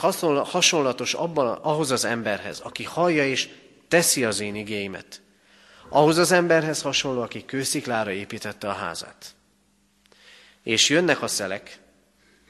hasonlatos 0.49 1.13
abban, 1.13 1.47
ahhoz 1.47 1.91
az 1.91 2.05
emberhez, 2.05 2.59
aki 2.59 2.83
hallja 2.83 3.27
és 3.27 3.49
teszi 3.87 4.23
az 4.23 4.39
én 4.39 4.55
igéimet. 4.55 5.21
Ahhoz 5.89 6.17
az 6.17 6.31
emberhez 6.31 6.81
hasonló, 6.81 7.21
aki 7.21 7.45
kősziklára 7.45 8.11
építette 8.11 8.69
a 8.69 8.73
házát. 8.73 9.35
És 10.67 10.89
jönnek 10.89 11.21
a 11.21 11.27
szelek, 11.27 11.79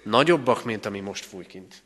nagyobbak, 0.04 0.64
mint 0.64 0.86
ami 0.86 1.00
most 1.00 1.26
fúj 1.26 1.46
kint. 1.46 1.84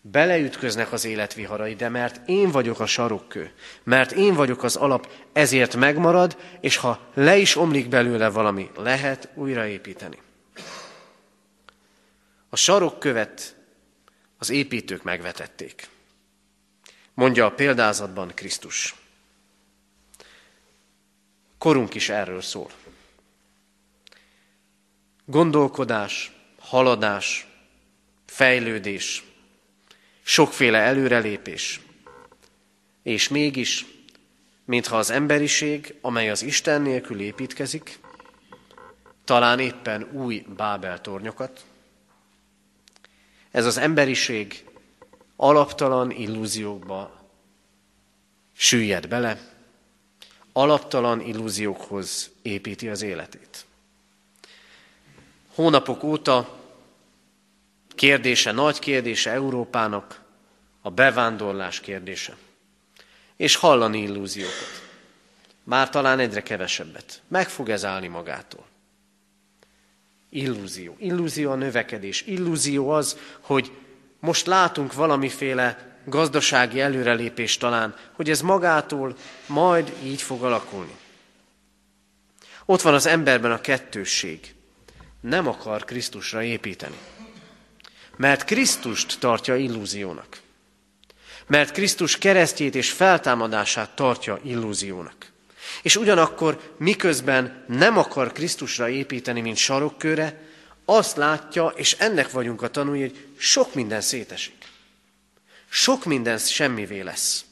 Beleütköznek 0.00 0.92
az 0.92 1.04
életviharai, 1.04 1.74
de 1.74 1.88
mert 1.88 2.28
én 2.28 2.50
vagyok 2.50 2.80
a 2.80 2.86
sarokkő, 2.86 3.52
mert 3.82 4.12
én 4.12 4.34
vagyok 4.34 4.62
az 4.62 4.76
alap, 4.76 5.12
ezért 5.32 5.76
megmarad, 5.76 6.36
és 6.60 6.76
ha 6.76 7.10
le 7.14 7.36
is 7.36 7.56
omlik 7.56 7.88
belőle 7.88 8.28
valami, 8.28 8.70
lehet 8.76 9.28
újraépíteni. 9.34 10.18
A 12.48 12.56
sarokkövet 12.56 13.56
az 14.38 14.50
építők 14.50 15.02
megvetették. 15.02 15.88
Mondja 17.14 17.46
a 17.46 17.52
példázatban 17.52 18.32
Krisztus. 18.34 18.94
Korunk 21.58 21.94
is 21.94 22.08
erről 22.08 22.40
szól. 22.40 22.70
Gondolkodás, 25.30 26.32
haladás, 26.58 27.46
fejlődés, 28.26 29.24
sokféle 30.22 30.78
előrelépés. 30.78 31.80
És 33.02 33.28
mégis, 33.28 33.86
mintha 34.64 34.96
az 34.96 35.10
emberiség, 35.10 35.94
amely 36.00 36.30
az 36.30 36.42
Isten 36.42 36.82
nélkül 36.82 37.20
építkezik, 37.20 37.98
talán 39.24 39.58
éppen 39.58 40.08
új 40.12 40.44
Bábel 40.56 41.00
tornyokat, 41.00 41.64
ez 43.50 43.66
az 43.66 43.76
emberiség 43.76 44.64
alaptalan 45.36 46.10
illúziókba 46.10 47.30
süllyed 48.52 49.08
bele, 49.08 49.40
alaptalan 50.52 51.20
illúziókhoz 51.20 52.30
építi 52.42 52.88
az 52.88 53.02
életét. 53.02 53.66
Hónapok 55.58 56.02
óta 56.02 56.58
kérdése, 57.88 58.52
nagy 58.52 58.78
kérdése 58.78 59.30
Európának 59.30 60.20
a 60.82 60.90
bevándorlás 60.90 61.80
kérdése. 61.80 62.36
És 63.36 63.56
hallani 63.56 64.02
illúziókat. 64.02 64.82
Már 65.64 65.90
talán 65.90 66.18
egyre 66.18 66.42
kevesebbet. 66.42 67.22
Meg 67.28 67.48
fog 67.48 67.68
ez 67.68 67.84
állni 67.84 68.06
magától. 68.06 68.66
Illúzió. 70.28 70.96
Illúzió 70.98 71.50
a 71.50 71.54
növekedés. 71.54 72.22
Illúzió 72.22 72.90
az, 72.90 73.18
hogy 73.40 73.72
most 74.20 74.46
látunk 74.46 74.94
valamiféle 74.94 75.96
gazdasági 76.04 76.80
előrelépés 76.80 77.56
talán, 77.56 77.94
hogy 78.12 78.30
ez 78.30 78.40
magától 78.40 79.16
majd 79.46 79.92
így 80.02 80.22
fog 80.22 80.44
alakulni. 80.44 80.96
Ott 82.64 82.80
van 82.80 82.94
az 82.94 83.06
emberben 83.06 83.52
a 83.52 83.60
kettősség. 83.60 84.56
Nem 85.20 85.48
akar 85.48 85.84
Krisztusra 85.84 86.42
építeni. 86.42 86.96
Mert 88.16 88.44
Krisztust 88.44 89.16
tartja 89.20 89.56
illúziónak. 89.56 90.40
Mert 91.46 91.72
Krisztus 91.72 92.18
keresztjét 92.18 92.74
és 92.74 92.90
feltámadását 92.90 93.90
tartja 93.90 94.40
illúziónak. 94.42 95.32
És 95.82 95.96
ugyanakkor 95.96 96.74
miközben 96.76 97.64
nem 97.68 97.98
akar 97.98 98.32
Krisztusra 98.32 98.88
építeni, 98.88 99.40
mint 99.40 99.56
sarokkőre, 99.56 100.40
azt 100.84 101.16
látja, 101.16 101.66
és 101.66 101.92
ennek 101.92 102.30
vagyunk 102.30 102.62
a 102.62 102.70
tanulni, 102.70 103.00
hogy 103.00 103.26
sok 103.36 103.74
minden 103.74 104.00
szétesik. 104.00 104.54
Sok 105.68 106.04
minden 106.04 106.38
semmivé 106.38 107.00
lesz. 107.00 107.44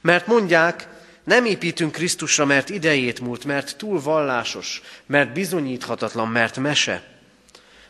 Mert 0.00 0.26
mondják, 0.26 0.88
nem 1.28 1.44
építünk 1.44 1.92
Krisztusra, 1.92 2.44
mert 2.44 2.68
idejét 2.68 3.20
múlt, 3.20 3.44
mert 3.44 3.76
túl 3.76 4.00
vallásos, 4.00 4.82
mert 5.06 5.32
bizonyíthatatlan, 5.32 6.28
mert 6.28 6.56
mese, 6.56 7.20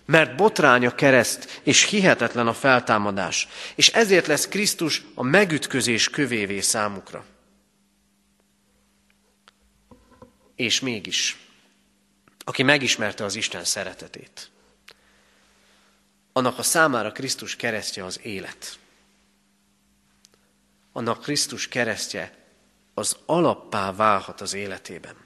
mert 0.04 0.36
botrány 0.36 0.86
a 0.86 0.94
kereszt, 0.94 1.60
és 1.62 1.82
hihetetlen 1.82 2.46
a 2.46 2.54
feltámadás, 2.54 3.48
és 3.74 3.88
ezért 3.88 4.26
lesz 4.26 4.48
Krisztus 4.48 5.02
a 5.14 5.22
megütközés 5.22 6.10
kövévé 6.10 6.60
számukra. 6.60 7.24
És 10.56 10.80
mégis, 10.80 11.36
aki 12.38 12.62
megismerte 12.62 13.24
az 13.24 13.34
Isten 13.34 13.64
szeretetét, 13.64 14.50
annak 16.32 16.58
a 16.58 16.62
számára 16.62 17.12
Krisztus 17.12 17.56
keresztje 17.56 18.04
az 18.04 18.20
élet. 18.22 18.78
Annak 20.92 21.22
Krisztus 21.22 21.68
keresztje 21.68 22.38
az 22.98 23.16
alappá 23.26 23.92
válhat 23.92 24.40
az 24.40 24.54
életében. 24.54 25.16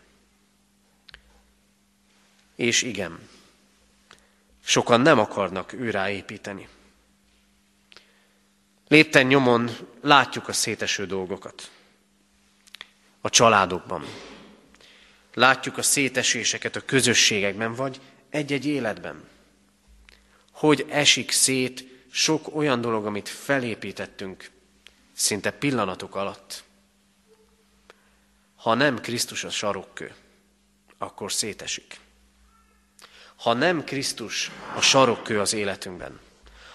És 2.57 2.83
igen, 2.83 3.29
sokan 4.65 5.01
nem 5.01 5.19
akarnak 5.19 5.73
őrá 5.73 6.11
építeni. 6.11 6.69
Lépten 8.89 9.27
nyomon 9.27 9.71
látjuk 10.01 10.49
a 10.49 10.53
széteső 10.53 11.07
dolgokat. 11.07 11.71
A 13.21 13.31
családokban. 13.31 14.05
Látjuk 15.35 15.79
a 15.79 15.83
széteséseket 15.83 16.77
a 16.77 16.85
közösségekben, 16.85 17.75
vagy 17.75 18.01
egy-egy 18.31 18.67
életben. 18.67 19.29
Hogy 20.51 20.87
esik 20.89 21.31
szét 21.31 21.85
sok 22.11 22.55
olyan 22.57 22.81
dolog, 22.81 23.07
amit 23.07 23.29
felépítettünk 23.29 24.51
szinte 25.13 25.51
pillanatok 25.51 26.15
alatt. 26.15 26.65
Ha 28.62 28.75
nem 28.75 29.01
Krisztus 29.01 29.44
a 29.44 29.51
sarokkő, 29.51 30.14
akkor 30.98 31.33
szétesik. 31.33 32.01
Ha 33.37 33.53
nem 33.53 33.85
Krisztus 33.85 34.51
a 34.77 34.81
sarokkő 34.81 35.40
az 35.40 35.53
életünkben, 35.53 36.20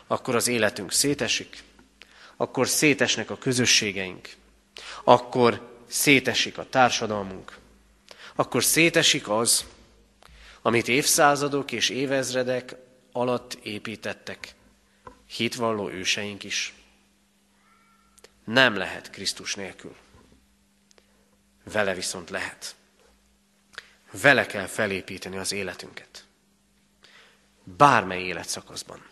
akkor 0.08 0.36
az 0.36 0.48
életünk 0.48 0.92
szétesik, 0.92 1.64
akkor 2.38 2.68
szétesnek 2.68 3.30
a 3.30 3.38
közösségeink, 3.38 4.30
akkor 5.04 5.80
szétesik 5.88 6.58
a 6.58 6.70
társadalmunk, 6.70 7.58
akkor 8.36 8.64
szétesik 8.64 9.30
az, 9.30 9.66
amit 10.62 10.88
évszázadok 10.88 11.72
és 11.72 11.90
évezredek 11.90 12.76
alatt 13.12 13.54
építettek 13.54 14.56
hitvalló 15.28 15.90
őseink 15.90 16.44
is. 16.44 16.74
Nem 18.44 18.76
lehet 18.76 19.10
Krisztus 19.10 19.56
nélkül. 19.56 19.96
Vele 21.72 21.94
viszont 21.94 22.30
lehet. 22.30 22.76
Vele 24.12 24.46
kell 24.46 24.66
felépíteni 24.66 25.38
az 25.38 25.52
életünket. 25.52 26.26
Bármely 27.64 28.22
életszakaszban. 28.22 29.06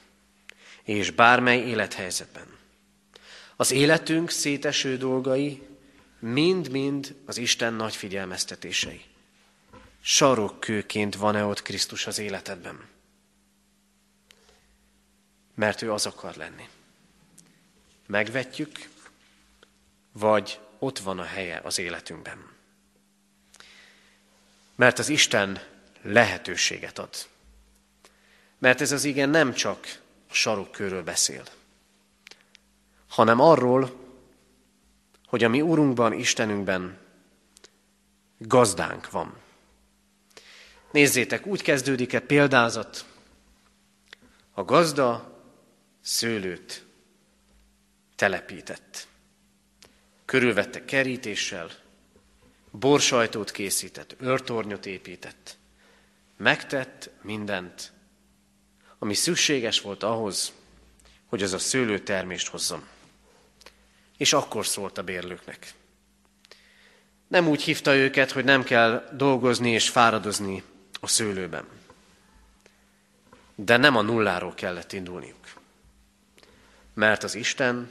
És 0.84 1.12
bármely 1.12 1.60
élethelyzetben. 1.60 2.58
Az 3.56 3.72
életünk 3.72 4.30
széteső 4.30 4.98
dolgai 4.98 5.68
mind-mind 6.20 7.16
az 7.26 7.38
Isten 7.38 7.74
nagy 7.74 7.96
figyelmeztetései. 7.96 9.04
Sarokkőként 10.02 11.16
van-e 11.16 11.44
ott 11.44 11.62
Krisztus 11.62 12.08
az 12.08 12.20
életedben? 12.20 12.88
Mert 15.56 15.82
ő 15.82 15.92
az 15.92 16.06
akar 16.06 16.36
lenni. 16.36 16.70
Megvetjük, 18.08 18.90
vagy 20.12 20.60
ott 20.86 21.00
van 21.00 21.20
a 21.20 21.24
helye 21.24 21.62
az 21.64 21.80
életünkben. 21.80 22.50
Mert 24.76 25.00
az 25.00 25.10
Isten 25.10 25.62
lehetőséget 26.02 27.00
ad. 27.00 27.16
Mert 28.58 28.82
ez 28.82 28.92
az 28.92 29.04
igen 29.04 29.30
nem 29.30 29.54
csak 29.54 30.00
a 30.30 30.34
sarokkőről 30.34 31.04
beszél, 31.04 31.44
hanem 33.08 33.40
arról, 33.40 34.04
hogy 35.28 35.44
a 35.44 35.50
mi 35.50 35.62
Úrunkban, 35.62 36.14
Istenünkben 36.14 36.98
gazdánk 38.38 39.12
van. 39.12 39.38
Nézzétek, 40.92 41.46
úgy 41.46 41.62
kezdődik-e 41.62 42.20
példázat, 42.20 43.06
a 44.54 44.64
gazda 44.64 45.40
szőlőt 46.02 46.86
telepített. 48.16 49.08
Körülvette 50.26 50.86
kerítéssel, 50.86 51.70
borsajtót 52.72 53.52
készített, 53.52 54.16
őrtornyot 54.20 54.86
épített. 54.86 55.58
Megtett 56.38 57.10
mindent, 57.22 57.92
ami 59.00 59.14
szükséges 59.14 59.82
volt 59.82 60.04
ahhoz, 60.04 60.54
hogy 61.26 61.44
az 61.44 61.54
a 61.54 61.60
szőlő 61.60 62.00
termést 62.00 62.48
hozzon. 62.48 62.88
És 64.18 64.34
akkor 64.34 64.66
szólt 64.66 64.98
a 64.98 65.04
bérlőknek. 65.04 65.74
Nem 67.28 67.48
úgy 67.48 67.62
hívta 67.62 67.96
őket, 67.96 68.32
hogy 68.32 68.44
nem 68.44 68.64
kell 68.64 69.10
dolgozni 69.14 69.70
és 69.70 69.90
fáradozni 69.90 70.64
a 71.00 71.08
szőlőben. 71.08 71.66
De 73.56 73.78
nem 73.78 73.96
a 73.96 74.02
nulláról 74.02 74.54
kellett 74.54 74.94
indulniuk. 74.94 75.54
Mert 76.94 77.24
az 77.24 77.36
Isten 77.36 77.90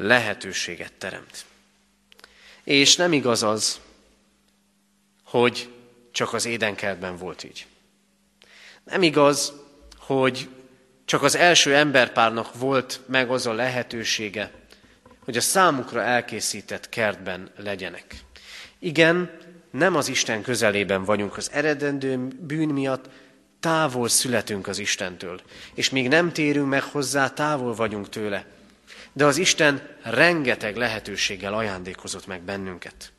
lehetőséget 0.00 0.92
teremt. 0.92 1.44
És 2.64 2.96
nem 2.96 3.12
igaz 3.12 3.42
az, 3.42 3.80
hogy 5.24 5.68
csak 6.12 6.32
az 6.32 6.44
édenkertben 6.44 7.16
volt 7.16 7.44
így. 7.44 7.66
Nem 8.84 9.02
igaz, 9.02 9.52
hogy 9.98 10.48
csak 11.04 11.22
az 11.22 11.36
első 11.36 11.74
emberpárnak 11.74 12.58
volt 12.58 13.00
meg 13.06 13.30
az 13.30 13.46
a 13.46 13.52
lehetősége, 13.52 14.50
hogy 15.24 15.36
a 15.36 15.40
számukra 15.40 16.02
elkészített 16.02 16.88
kertben 16.88 17.50
legyenek. 17.56 18.14
Igen, 18.78 19.38
nem 19.70 19.96
az 19.96 20.08
Isten 20.08 20.42
közelében 20.42 21.04
vagyunk, 21.04 21.36
az 21.36 21.50
eredendő 21.52 22.16
bűn 22.40 22.68
miatt 22.68 23.08
távol 23.60 24.08
születünk 24.08 24.66
az 24.66 24.78
Istentől, 24.78 25.40
és 25.74 25.90
még 25.90 26.08
nem 26.08 26.32
térünk 26.32 26.68
meg 26.68 26.82
hozzá, 26.82 27.28
távol 27.28 27.74
vagyunk 27.74 28.08
tőle. 28.08 28.46
De 29.12 29.24
az 29.24 29.36
Isten 29.36 29.96
rengeteg 30.02 30.76
lehetőséggel 30.76 31.54
ajándékozott 31.54 32.26
meg 32.26 32.42
bennünket 32.42 33.12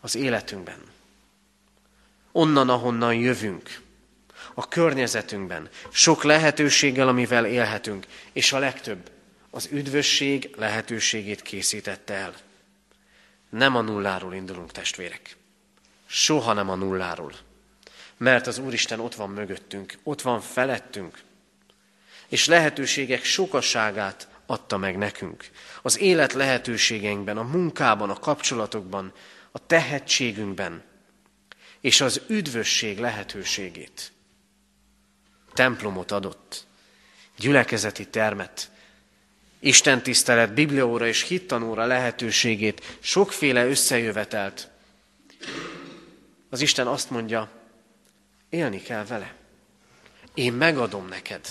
az 0.00 0.14
életünkben. 0.14 0.82
Onnan, 2.32 2.68
ahonnan 2.68 3.14
jövünk, 3.14 3.80
a 4.54 4.68
környezetünkben, 4.68 5.68
sok 5.90 6.22
lehetőséggel, 6.22 7.08
amivel 7.08 7.46
élhetünk, 7.46 8.06
és 8.32 8.52
a 8.52 8.58
legtöbb 8.58 9.10
az 9.50 9.68
üdvösség 9.72 10.50
lehetőségét 10.56 11.42
készítette 11.42 12.14
el. 12.14 12.34
Nem 13.50 13.76
a 13.76 13.80
nulláról 13.80 14.34
indulunk, 14.34 14.72
testvérek. 14.72 15.36
Soha 16.06 16.52
nem 16.52 16.70
a 16.70 16.74
nulláról. 16.74 17.32
Mert 18.16 18.46
az 18.46 18.58
Úristen 18.58 19.00
ott 19.00 19.14
van 19.14 19.30
mögöttünk, 19.30 19.98
ott 20.02 20.22
van 20.22 20.40
felettünk. 20.40 21.18
És 22.28 22.46
lehetőségek 22.46 23.24
sokaságát 23.24 24.28
adta 24.50 24.76
meg 24.76 24.98
nekünk. 24.98 25.50
Az 25.82 25.98
élet 25.98 26.32
lehetőségeinkben, 26.32 27.36
a 27.36 27.42
munkában, 27.42 28.10
a 28.10 28.18
kapcsolatokban, 28.18 29.12
a 29.52 29.66
tehetségünkben, 29.66 30.82
és 31.80 32.00
az 32.00 32.20
üdvösség 32.26 32.98
lehetőségét. 32.98 34.12
Templomot 35.52 36.10
adott, 36.10 36.66
gyülekezeti 37.36 38.06
termet, 38.06 38.70
Isten 39.60 40.02
tisztelet, 40.02 40.54
biblióra 40.54 41.06
és 41.06 41.22
hittanóra 41.22 41.86
lehetőségét, 41.86 42.98
sokféle 43.00 43.66
összejövetelt. 43.66 44.70
Az 46.50 46.60
Isten 46.60 46.86
azt 46.86 47.10
mondja, 47.10 47.50
élni 48.48 48.82
kell 48.82 49.04
vele. 49.04 49.34
Én 50.34 50.52
megadom 50.52 51.08
neked. 51.08 51.46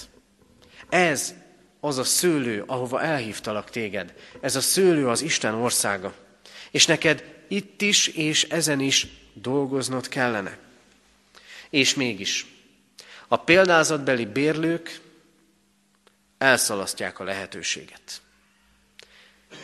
Ez 0.90 1.34
az 1.88 1.98
a 1.98 2.04
szőlő, 2.04 2.64
ahova 2.66 3.02
elhívtalak 3.02 3.70
téged. 3.70 4.14
Ez 4.42 4.56
a 4.56 4.62
szőlő 4.62 5.08
az 5.08 5.22
Isten 5.22 5.54
országa. 5.54 6.14
És 6.72 6.86
neked 6.86 7.44
itt 7.48 7.82
is 7.82 8.08
és 8.08 8.44
ezen 8.44 8.80
is 8.80 9.08
dolgoznod 9.34 10.08
kellene. 10.08 10.58
És 11.70 11.96
mégis, 11.96 12.46
a 13.28 13.38
példázatbeli 13.38 14.26
bérlők 14.26 15.02
elszalasztják 16.38 17.20
a 17.20 17.24
lehetőséget. 17.24 18.22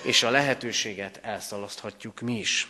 És 0.02 0.24
a 0.24 0.30
lehetőséget 0.30 1.20
elszalaszthatjuk 1.22 2.20
mi 2.20 2.38
is. 2.38 2.68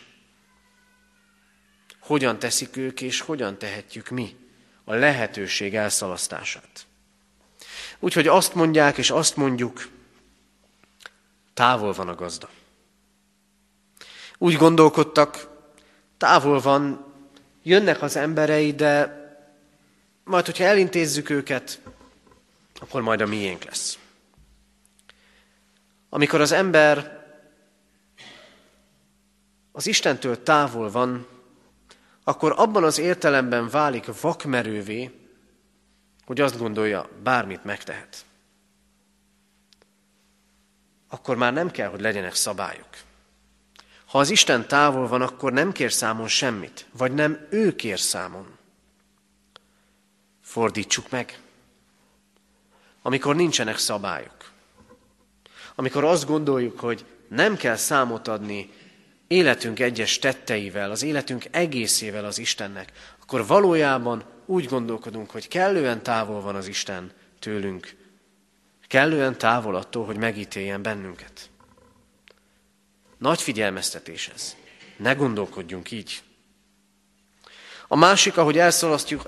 Hogyan 1.98 2.38
teszik 2.38 2.76
ők, 2.76 3.00
és 3.00 3.20
hogyan 3.20 3.58
tehetjük 3.58 4.08
mi 4.08 4.36
a 4.84 4.94
lehetőség 4.94 5.74
elszalasztását. 5.74 6.86
Úgyhogy 7.98 8.28
azt 8.28 8.54
mondják, 8.54 8.98
és 8.98 9.10
azt 9.10 9.36
mondjuk, 9.36 9.88
távol 11.54 11.92
van 11.92 12.08
a 12.08 12.14
gazda. 12.14 12.48
Úgy 14.38 14.56
gondolkodtak, 14.56 15.48
távol 16.16 16.60
van, 16.60 17.12
jönnek 17.62 18.02
az 18.02 18.16
emberei, 18.16 18.72
de 18.72 19.22
majd, 20.24 20.44
hogyha 20.44 20.64
elintézzük 20.64 21.30
őket, 21.30 21.80
akkor 22.80 23.02
majd 23.02 23.20
a 23.20 23.26
miénk 23.26 23.64
lesz. 23.64 23.98
Amikor 26.08 26.40
az 26.40 26.52
ember 26.52 27.24
az 29.72 29.86
Istentől 29.86 30.42
távol 30.42 30.90
van, 30.90 31.26
akkor 32.24 32.54
abban 32.56 32.84
az 32.84 32.98
értelemben 32.98 33.68
válik 33.68 34.20
vakmerővé, 34.20 35.23
hogy 36.24 36.40
azt 36.40 36.58
gondolja, 36.58 37.08
bármit 37.22 37.64
megtehet. 37.64 38.24
Akkor 41.08 41.36
már 41.36 41.52
nem 41.52 41.70
kell, 41.70 41.88
hogy 41.88 42.00
legyenek 42.00 42.34
szabályok. 42.34 42.88
Ha 44.06 44.18
az 44.18 44.30
Isten 44.30 44.68
távol 44.68 45.06
van, 45.08 45.22
akkor 45.22 45.52
nem 45.52 45.72
kér 45.72 45.92
számon 45.92 46.28
semmit, 46.28 46.86
vagy 46.92 47.12
nem 47.12 47.46
ő 47.50 47.74
kér 47.74 47.98
számon. 48.00 48.56
Fordítsuk 50.42 51.10
meg. 51.10 51.38
Amikor 53.02 53.36
nincsenek 53.36 53.78
szabályok, 53.78 54.52
amikor 55.74 56.04
azt 56.04 56.26
gondoljuk, 56.26 56.80
hogy 56.80 57.04
nem 57.28 57.56
kell 57.56 57.76
számot 57.76 58.28
adni 58.28 58.72
életünk 59.26 59.80
egyes 59.80 60.18
tetteivel, 60.18 60.90
az 60.90 61.02
életünk 61.02 61.44
egészével 61.50 62.24
az 62.24 62.38
Istennek, 62.38 62.92
akkor 63.22 63.46
valójában 63.46 64.24
úgy 64.46 64.66
gondolkodunk, 64.66 65.30
hogy 65.30 65.48
kellően 65.48 66.02
távol 66.02 66.40
van 66.40 66.54
az 66.54 66.66
Isten 66.66 67.12
tőlünk, 67.38 67.96
kellően 68.86 69.38
távol 69.38 69.74
attól, 69.74 70.04
hogy 70.04 70.16
megítéljen 70.16 70.82
bennünket. 70.82 71.50
Nagy 73.18 73.42
figyelmeztetés 73.42 74.28
ez. 74.34 74.56
Ne 74.96 75.14
gondolkodjunk 75.14 75.90
így. 75.90 76.22
A 77.88 77.96
másik, 77.96 78.36
ahogy 78.36 78.58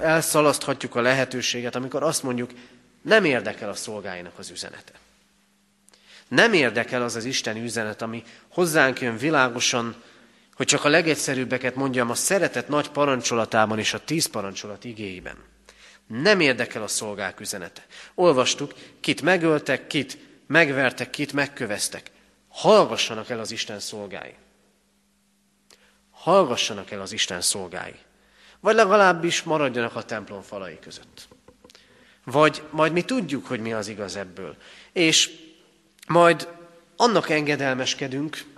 elszalaszthatjuk 0.00 0.94
a 0.94 1.00
lehetőséget, 1.00 1.74
amikor 1.74 2.02
azt 2.02 2.22
mondjuk, 2.22 2.50
nem 3.02 3.24
érdekel 3.24 3.68
a 3.68 3.74
szolgáinak 3.74 4.38
az 4.38 4.50
üzenete. 4.50 4.92
Nem 6.28 6.52
érdekel 6.52 7.02
az 7.02 7.16
az 7.16 7.24
Isten 7.24 7.56
üzenet, 7.56 8.02
ami 8.02 8.22
hozzánk 8.48 9.00
jön 9.00 9.16
világosan, 9.16 10.02
hogy 10.56 10.66
csak 10.66 10.84
a 10.84 10.88
legegyszerűbbeket 10.88 11.74
mondjam, 11.74 12.10
a 12.10 12.14
szeretet 12.14 12.68
nagy 12.68 12.88
parancsolatában 12.88 13.78
és 13.78 13.94
a 13.94 14.04
tíz 14.04 14.26
parancsolat 14.26 14.84
igéiben. 14.84 15.36
Nem 16.06 16.40
érdekel 16.40 16.82
a 16.82 16.88
szolgák 16.88 17.40
üzenete. 17.40 17.86
Olvastuk, 18.14 18.74
kit 19.00 19.22
megöltek, 19.22 19.86
kit 19.86 20.18
megvertek, 20.46 21.10
kit 21.10 21.32
megköveztek. 21.32 22.10
Hallgassanak 22.48 23.30
el 23.30 23.40
az 23.40 23.50
Isten 23.50 23.80
szolgái. 23.80 24.34
Hallgassanak 26.10 26.90
el 26.90 27.00
az 27.00 27.12
Isten 27.12 27.40
szolgái. 27.40 27.94
Vagy 28.60 28.74
legalábbis 28.74 29.42
maradjanak 29.42 29.96
a 29.96 30.02
templom 30.02 30.42
falai 30.42 30.78
között. 30.78 31.28
Vagy 32.24 32.62
majd 32.70 32.92
mi 32.92 33.02
tudjuk, 33.02 33.46
hogy 33.46 33.60
mi 33.60 33.72
az 33.72 33.88
igaz 33.88 34.16
ebből. 34.16 34.56
És 34.92 35.30
majd 36.06 36.48
annak 36.96 37.30
engedelmeskedünk, 37.30 38.55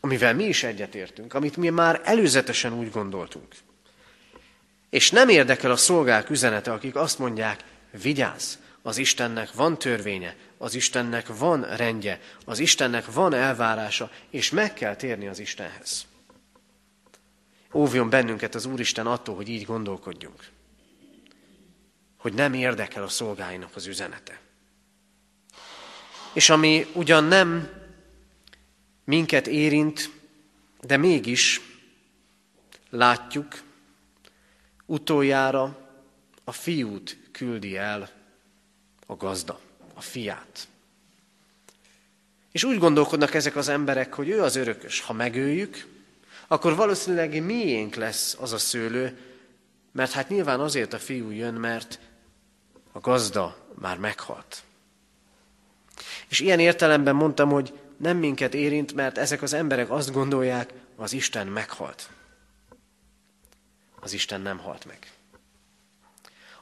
amivel 0.00 0.34
mi 0.34 0.44
is 0.44 0.62
egyetértünk, 0.62 1.34
amit 1.34 1.56
mi 1.56 1.68
már 1.68 2.00
előzetesen 2.04 2.72
úgy 2.72 2.90
gondoltunk. 2.90 3.54
És 4.90 5.10
nem 5.10 5.28
érdekel 5.28 5.70
a 5.70 5.76
szolgák 5.76 6.30
üzenete, 6.30 6.72
akik 6.72 6.96
azt 6.96 7.18
mondják, 7.18 7.64
vigyázz, 7.90 8.54
az 8.82 8.98
Istennek 8.98 9.52
van 9.52 9.78
törvénye, 9.78 10.36
az 10.58 10.74
Istennek 10.74 11.36
van 11.38 11.76
rendje, 11.76 12.20
az 12.44 12.58
Istennek 12.58 13.12
van 13.12 13.34
elvárása, 13.34 14.10
és 14.30 14.50
meg 14.50 14.74
kell 14.74 14.96
térni 14.96 15.26
az 15.26 15.38
Istenhez. 15.38 16.06
Óvjon 17.72 18.10
bennünket 18.10 18.54
az 18.54 18.64
Úristen 18.64 19.06
attól, 19.06 19.34
hogy 19.34 19.48
így 19.48 19.64
gondolkodjunk. 19.64 20.48
Hogy 22.16 22.32
nem 22.32 22.54
érdekel 22.54 23.02
a 23.02 23.08
szolgáinak 23.08 23.76
az 23.76 23.86
üzenete. 23.86 24.40
És 26.32 26.50
ami 26.50 26.86
ugyan 26.92 27.24
nem 27.24 27.77
minket 29.08 29.46
érint, 29.46 30.10
de 30.80 30.96
mégis 30.96 31.60
látjuk, 32.90 33.62
utoljára 34.86 35.88
a 36.44 36.52
fiút 36.52 37.18
küldi 37.32 37.76
el 37.76 38.10
a 39.06 39.16
gazda, 39.16 39.60
a 39.94 40.00
fiát. 40.00 40.68
És 42.52 42.64
úgy 42.64 42.78
gondolkodnak 42.78 43.34
ezek 43.34 43.56
az 43.56 43.68
emberek, 43.68 44.14
hogy 44.14 44.28
ő 44.28 44.42
az 44.42 44.56
örökös. 44.56 45.00
Ha 45.00 45.12
megöljük, 45.12 45.86
akkor 46.46 46.76
valószínűleg 46.76 47.42
miénk 47.42 47.94
lesz 47.94 48.36
az 48.40 48.52
a 48.52 48.58
szőlő, 48.58 49.18
mert 49.92 50.12
hát 50.12 50.28
nyilván 50.28 50.60
azért 50.60 50.92
a 50.92 50.98
fiú 50.98 51.30
jön, 51.30 51.54
mert 51.54 51.98
a 52.92 53.00
gazda 53.00 53.56
már 53.74 53.98
meghalt. 53.98 54.62
És 56.28 56.40
ilyen 56.40 56.58
értelemben 56.58 57.14
mondtam, 57.14 57.50
hogy 57.50 57.72
nem 57.98 58.16
minket 58.16 58.54
érint, 58.54 58.94
mert 58.94 59.18
ezek 59.18 59.42
az 59.42 59.52
emberek 59.52 59.90
azt 59.90 60.12
gondolják, 60.12 60.72
az 60.96 61.12
Isten 61.12 61.46
meghalt. 61.46 62.10
Az 64.00 64.12
Isten 64.12 64.40
nem 64.40 64.58
halt 64.58 64.84
meg. 64.84 65.12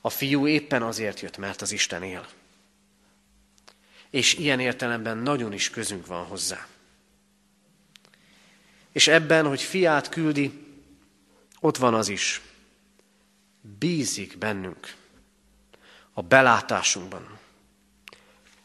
A 0.00 0.10
fiú 0.10 0.46
éppen 0.46 0.82
azért 0.82 1.20
jött, 1.20 1.36
mert 1.36 1.62
az 1.62 1.72
Isten 1.72 2.02
él. 2.02 2.26
És 4.10 4.34
ilyen 4.34 4.60
értelemben 4.60 5.18
nagyon 5.18 5.52
is 5.52 5.70
közünk 5.70 6.06
van 6.06 6.24
hozzá. 6.24 6.66
És 8.92 9.08
ebben, 9.08 9.46
hogy 9.46 9.62
fiát 9.62 10.08
küldi, 10.08 10.66
ott 11.60 11.76
van 11.76 11.94
az 11.94 12.08
is. 12.08 12.40
Bízik 13.78 14.38
bennünk 14.38 14.94
a 16.12 16.22
belátásunkban, 16.22 17.38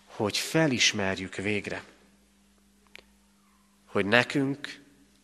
hogy 0.06 0.38
felismerjük 0.38 1.36
végre, 1.36 1.84
hogy 3.92 4.06
nekünk 4.06 4.80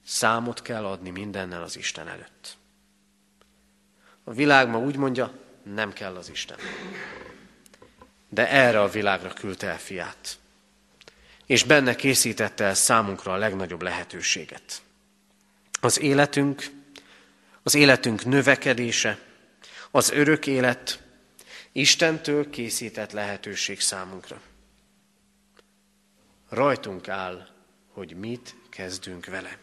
számot 0.05 0.61
kell 0.61 0.85
adni 0.85 1.09
mindennel 1.09 1.63
az 1.63 1.77
Isten 1.77 2.07
előtt. 2.07 2.57
A 4.23 4.33
világ 4.33 4.69
ma 4.69 4.77
úgy 4.77 4.95
mondja, 4.95 5.33
nem 5.63 5.93
kell 5.93 6.15
az 6.15 6.29
Isten. 6.29 6.57
De 8.29 8.49
erre 8.49 8.81
a 8.81 8.89
világra 8.89 9.33
küldte 9.33 9.67
el 9.67 9.79
fiát. 9.79 10.39
És 11.45 11.63
benne 11.63 11.95
készítette 11.95 12.63
el 12.63 12.73
számunkra 12.73 13.33
a 13.33 13.37
legnagyobb 13.37 13.81
lehetőséget. 13.81 14.81
Az 15.81 15.99
életünk, 15.99 16.63
az 17.63 17.75
életünk 17.75 18.25
növekedése, 18.25 19.19
az 19.91 20.11
örök 20.11 20.47
élet 20.47 21.03
Istentől 21.71 22.49
készített 22.49 23.11
lehetőség 23.11 23.79
számunkra. 23.79 24.41
Rajtunk 26.49 27.07
áll, 27.07 27.56
hogy 27.97 28.15
mit 28.15 28.55
kezdünk 28.69 29.25
vele. 29.25 29.57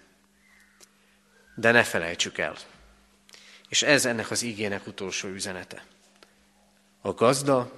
De 1.54 1.70
ne 1.70 1.84
felejtsük 1.84 2.38
el. 2.38 2.56
És 3.68 3.82
ez 3.82 4.04
ennek 4.04 4.30
az 4.30 4.42
igének 4.42 4.86
utolsó 4.86 5.28
üzenete. 5.28 5.84
A 7.00 7.12
gazda 7.12 7.72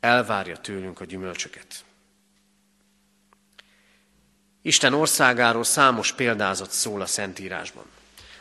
elvárja 0.00 0.56
tőlünk 0.56 1.00
a 1.00 1.04
gyümölcsöket. 1.04 1.84
Isten 4.62 4.94
országáról 4.94 5.64
számos 5.64 6.12
példázat 6.12 6.70
szól 6.70 7.00
a 7.00 7.06
Szentírásban. 7.06 7.84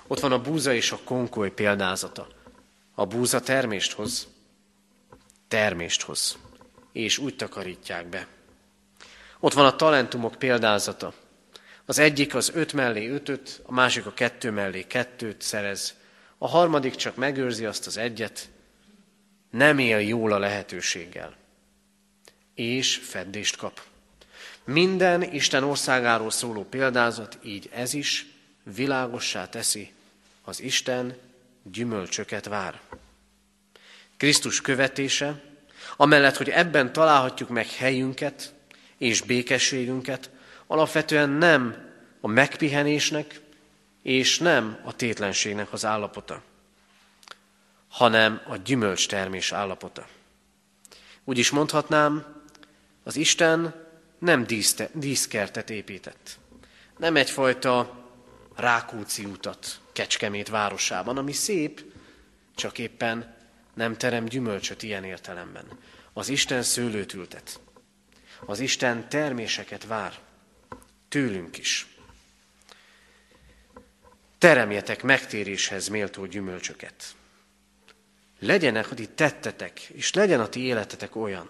Ott 0.07 0.19
van 0.19 0.31
a 0.31 0.41
búza 0.41 0.73
és 0.73 0.91
a 0.91 0.99
konkoly 1.03 1.51
példázata. 1.51 2.27
A 2.95 3.05
búza 3.05 3.39
termést 3.39 3.91
hoz, 3.91 4.27
termést 5.47 6.01
hoz, 6.01 6.37
és 6.91 7.17
úgy 7.17 7.35
takarítják 7.35 8.07
be. 8.07 8.27
Ott 9.39 9.53
van 9.53 9.65
a 9.65 9.75
talentumok 9.75 10.35
példázata. 10.35 11.13
Az 11.85 11.99
egyik 11.99 12.35
az 12.35 12.51
öt 12.53 12.73
mellé 12.73 13.09
ötöt, 13.09 13.61
a 13.65 13.73
másik 13.73 14.05
a 14.05 14.13
kettő 14.13 14.51
mellé 14.51 14.81
kettőt 14.83 15.41
szerez, 15.41 15.95
a 16.37 16.47
harmadik 16.47 16.95
csak 16.95 17.15
megőrzi 17.15 17.65
azt 17.65 17.87
az 17.87 17.97
egyet, 17.97 18.49
nem 19.49 19.79
él 19.79 19.99
jól 19.99 20.31
a 20.31 20.39
lehetőséggel, 20.39 21.35
és 22.55 22.95
feddést 22.95 23.55
kap. 23.55 23.81
Minden 24.63 25.33
Isten 25.33 25.63
országáról 25.63 26.31
szóló 26.31 26.63
példázat, 26.63 27.37
így 27.43 27.69
ez 27.73 27.93
is 27.93 28.25
világossá 28.63 29.49
teszi, 29.49 29.91
az 30.43 30.61
Isten 30.61 31.17
gyümölcsöket 31.63 32.45
vár. 32.45 32.79
Krisztus 34.17 34.61
követése, 34.61 35.43
amellett, 35.97 36.37
hogy 36.37 36.49
ebben 36.49 36.93
találhatjuk 36.93 37.49
meg 37.49 37.67
helyünket, 37.67 38.53
és 38.97 39.21
békességünket 39.21 40.29
alapvetően 40.67 41.29
nem 41.29 41.85
a 42.21 42.27
megpihenésnek 42.27 43.41
és 44.01 44.39
nem 44.39 44.79
a 44.83 44.95
tétlenségnek 44.95 45.73
az 45.73 45.85
állapota, 45.85 46.41
hanem 47.87 48.41
a 48.47 48.55
gyümölcstermés 48.55 49.51
állapota. 49.51 50.07
Úgy 51.23 51.37
is 51.37 51.49
mondhatnám, 51.49 52.25
az 53.03 53.15
Isten 53.15 53.85
nem 54.19 54.43
díszte, 54.43 54.89
díszkertet 54.93 55.69
épített. 55.69 56.37
Nem 56.97 57.15
egyfajta 57.15 58.05
Rákóczi 58.55 59.25
utat 59.25 59.79
Kecskemét 59.93 60.49
városában, 60.49 61.17
ami 61.17 61.31
szép, 61.31 61.83
csak 62.55 62.77
éppen 62.77 63.35
nem 63.73 63.97
terem 63.97 64.25
gyümölcsöt 64.25 64.83
ilyen 64.83 65.03
értelemben. 65.03 65.65
Az 66.13 66.29
Isten 66.29 66.63
szőlőt 66.63 67.13
ültet. 67.13 67.59
Az 68.45 68.59
Isten 68.59 69.09
terméseket 69.09 69.85
vár, 69.85 70.19
tőlünk 71.07 71.57
is. 71.57 71.87
teremjetek 74.37 75.03
megtéréshez 75.03 75.87
méltó 75.87 76.25
gyümölcsöket. 76.25 77.15
Legyenek 78.39 78.91
a 78.91 78.95
ti 78.95 79.07
tettetek, 79.07 79.79
és 79.79 80.13
legyen 80.13 80.39
a 80.39 80.49
ti 80.49 80.59
életetek 80.59 81.15
olyan, 81.15 81.49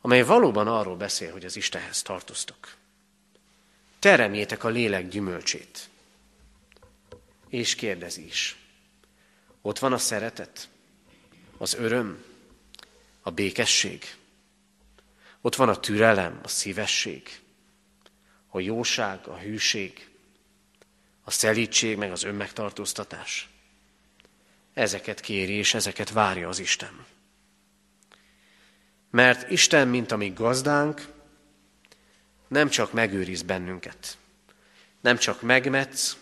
amely 0.00 0.22
valóban 0.22 0.68
arról 0.68 0.96
beszél, 0.96 1.32
hogy 1.32 1.44
az 1.44 1.56
Istenhez 1.56 2.02
tartoztok. 2.02 2.76
Teremjétek 3.98 4.64
a 4.64 4.68
lélek 4.68 5.08
gyümölcsét. 5.08 5.88
És 7.48 7.74
kérdezi 7.74 8.26
is. 8.26 8.56
Ott 9.62 9.78
van 9.78 9.92
a 9.92 9.98
szeretet, 9.98 10.68
az 11.56 11.74
öröm, 11.74 12.24
a 13.22 13.30
békesség. 13.30 14.16
Ott 15.44 15.54
van 15.54 15.68
a 15.68 15.80
türelem, 15.80 16.40
a 16.42 16.48
szívesség, 16.48 17.40
a 18.48 18.60
jóság, 18.60 19.26
a 19.26 19.38
hűség, 19.38 20.08
a 21.24 21.30
szelítség, 21.30 21.96
meg 21.96 22.10
az 22.10 22.22
önmegtartóztatás. 22.22 23.48
Ezeket 24.74 25.20
kéri, 25.20 25.52
és 25.52 25.74
ezeket 25.74 26.10
várja 26.10 26.48
az 26.48 26.58
Isten. 26.58 27.04
Mert 29.10 29.50
Isten, 29.50 29.88
mint 29.88 30.12
a 30.12 30.16
mi 30.16 30.28
gazdánk, 30.28 31.08
nem 32.48 32.68
csak 32.68 32.92
megőriz 32.92 33.42
bennünket, 33.42 34.18
nem 35.00 35.16
csak 35.16 35.42
megmetsz, 35.42 36.16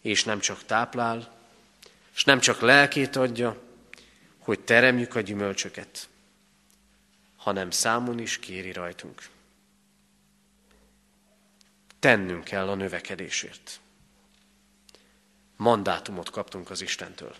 és 0.00 0.24
nem 0.24 0.40
csak 0.40 0.64
táplál, 0.64 1.34
és 2.14 2.24
nem 2.24 2.40
csak 2.40 2.60
lelkét 2.60 3.16
adja, 3.16 3.62
hogy 4.38 4.60
teremjük 4.60 5.14
a 5.14 5.20
gyümölcsöket, 5.20 6.08
hanem 7.44 7.70
számon 7.70 8.18
is 8.18 8.38
kéri 8.38 8.72
rajtunk. 8.72 9.28
Tennünk 11.98 12.44
kell 12.44 12.68
a 12.68 12.74
növekedésért. 12.74 13.80
Mandátumot 15.56 16.30
kaptunk 16.30 16.70
az 16.70 16.80
Istentől. 16.80 17.34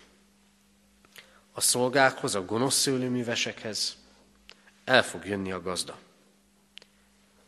A 1.52 1.60
szolgákhoz, 1.60 2.34
a 2.34 2.44
gonosz 2.44 2.74
szőlőművesekhez 2.74 3.96
el 4.84 5.02
fog 5.02 5.26
jönni 5.26 5.52
a 5.52 5.60
gazda. 5.60 5.98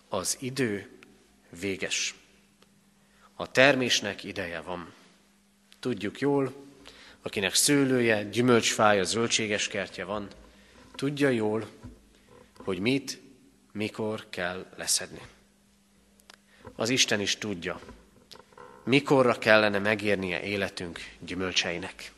Az 0.08 0.36
idő 0.40 0.98
véges. 1.60 2.14
A 3.34 3.50
termésnek 3.50 4.24
ideje 4.24 4.60
van. 4.60 4.92
Tudjuk 5.80 6.20
jól, 6.20 6.54
akinek 7.22 7.54
szőlője, 7.54 8.24
gyümölcsfája, 8.24 9.04
zöldséges 9.04 9.68
kertje 9.68 10.04
van, 10.04 10.28
tudja 10.94 11.28
jól, 11.28 11.68
hogy 12.66 12.78
mit, 12.78 13.20
mikor 13.72 14.26
kell 14.30 14.66
leszedni. 14.76 15.20
Az 16.74 16.88
Isten 16.88 17.20
is 17.20 17.36
tudja, 17.36 17.80
mikorra 18.84 19.38
kellene 19.38 19.78
megérnie 19.78 20.42
életünk 20.42 21.00
gyümölcseinek. 21.18 22.12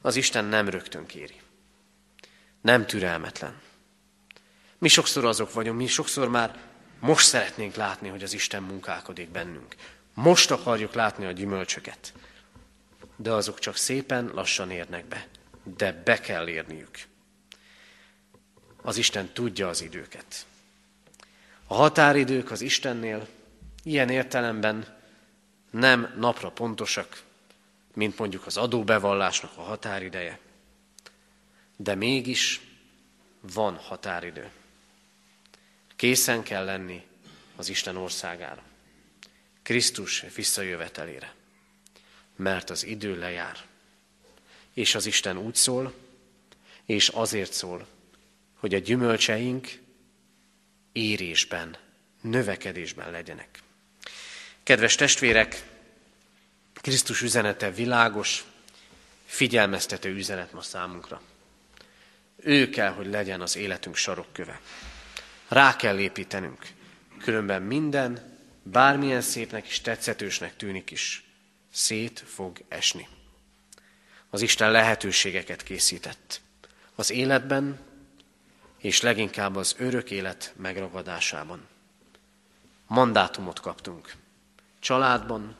Az 0.00 0.16
Isten 0.16 0.44
nem 0.44 0.68
rögtön 0.68 1.06
kéri. 1.06 1.40
Nem 2.60 2.86
türelmetlen. 2.86 3.60
Mi 4.78 4.88
sokszor 4.88 5.24
azok 5.24 5.52
vagyunk, 5.52 5.78
mi 5.78 5.86
sokszor 5.86 6.28
már 6.28 6.60
most 7.00 7.26
szeretnénk 7.26 7.74
látni, 7.74 8.08
hogy 8.08 8.22
az 8.22 8.32
Isten 8.32 8.62
munkálkodik 8.62 9.28
bennünk. 9.28 9.74
Most 10.14 10.50
akarjuk 10.50 10.94
látni 10.94 11.24
a 11.24 11.32
gyümölcsöket. 11.32 12.12
De 13.16 13.32
azok 13.32 13.58
csak 13.58 13.76
szépen 13.76 14.30
lassan 14.34 14.70
érnek 14.70 15.04
be. 15.04 15.28
De 15.76 15.92
be 15.92 16.20
kell 16.20 16.48
érniük. 16.48 17.10
Az 18.82 18.96
Isten 18.96 19.32
tudja 19.32 19.68
az 19.68 19.82
időket. 19.82 20.46
A 21.66 21.74
határidők 21.74 22.50
az 22.50 22.60
Istennél 22.60 23.28
ilyen 23.82 24.08
értelemben 24.08 24.98
nem 25.70 26.14
napra 26.18 26.50
pontosak, 26.50 27.22
mint 27.94 28.18
mondjuk 28.18 28.46
az 28.46 28.56
adóbevallásnak 28.56 29.56
a 29.56 29.62
határideje. 29.62 30.38
De 31.76 31.94
mégis 31.94 32.60
van 33.40 33.76
határidő. 33.76 34.50
Készen 35.96 36.42
kell 36.42 36.64
lenni 36.64 37.06
az 37.56 37.68
Isten 37.68 37.96
országára. 37.96 38.62
Krisztus 39.62 40.24
visszajövetelére. 40.34 41.34
Mert 42.36 42.70
az 42.70 42.84
idő 42.84 43.18
lejár. 43.18 43.56
És 44.72 44.94
az 44.94 45.06
Isten 45.06 45.36
úgy 45.36 45.54
szól, 45.54 45.94
és 46.84 47.08
azért 47.08 47.52
szól, 47.52 47.86
hogy 48.62 48.74
a 48.74 48.78
gyümölcseink 48.78 49.68
érésben, 50.92 51.76
növekedésben 52.20 53.10
legyenek. 53.10 53.58
Kedves 54.62 54.94
testvérek, 54.94 55.62
Krisztus 56.74 57.22
üzenete 57.22 57.70
világos, 57.70 58.44
figyelmeztető 59.24 60.14
üzenet 60.14 60.52
ma 60.52 60.60
számunkra. 60.60 61.20
Ő 62.36 62.70
kell, 62.70 62.92
hogy 62.92 63.06
legyen 63.06 63.40
az 63.40 63.56
életünk 63.56 63.96
sarokköve. 63.96 64.60
Rá 65.48 65.76
kell 65.76 65.98
építenünk, 65.98 66.66
különben 67.18 67.62
minden, 67.62 68.38
bármilyen 68.62 69.20
szépnek 69.20 69.66
és 69.66 69.80
tetszetősnek 69.80 70.56
tűnik 70.56 70.90
is, 70.90 71.24
szét 71.72 72.24
fog 72.26 72.64
esni. 72.68 73.08
Az 74.30 74.42
Isten 74.42 74.70
lehetőségeket 74.70 75.62
készített. 75.62 76.40
Az 76.94 77.10
életben, 77.10 77.90
és 78.82 79.00
leginkább 79.00 79.56
az 79.56 79.74
örök 79.78 80.10
élet 80.10 80.52
megragadásában. 80.56 81.66
Mandátumot 82.86 83.60
kaptunk. 83.60 84.14
Családban, 84.78 85.56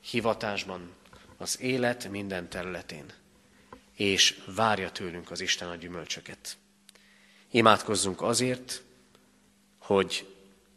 hivatásban, 0.00 0.94
az 1.36 1.60
élet 1.60 2.08
minden 2.08 2.48
területén, 2.48 3.12
és 3.94 4.42
várja 4.46 4.90
tőlünk 4.90 5.30
az 5.30 5.40
Isten 5.40 5.68
a 5.68 5.74
gyümölcsöket. 5.74 6.56
Imádkozzunk 7.50 8.22
azért, 8.22 8.82
hogy 9.78 10.34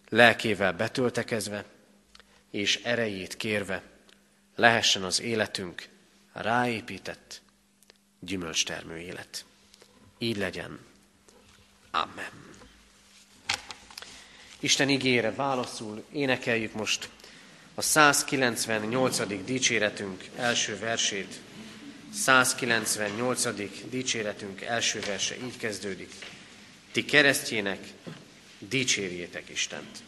lelkével 0.09 0.73
betöltekezve 0.73 1.65
és 2.49 2.83
erejét 2.83 3.37
kérve 3.37 3.83
lehessen 4.55 5.03
az 5.03 5.21
életünk 5.21 5.89
ráépített 6.33 7.41
gyümölcstermő 8.19 8.97
élet. 8.97 9.45
Így 10.17 10.37
legyen. 10.37 10.93
Amen. 11.95 12.29
Isten 14.59 14.89
ígére 14.89 15.31
válaszul 15.31 16.03
énekeljük 16.11 16.73
most 16.73 17.09
a 17.75 17.81
198. 17.81 19.43
dicséretünk 19.45 20.29
első 20.35 20.79
versét. 20.79 21.39
198. 22.13 23.45
dicséretünk 23.89 24.61
első 24.61 24.99
verse 24.99 25.35
így 25.45 25.57
kezdődik. 25.57 26.13
Ti 26.91 27.05
keresztjének 27.05 27.79
dicsérjétek 28.59 29.49
Istent. 29.49 30.03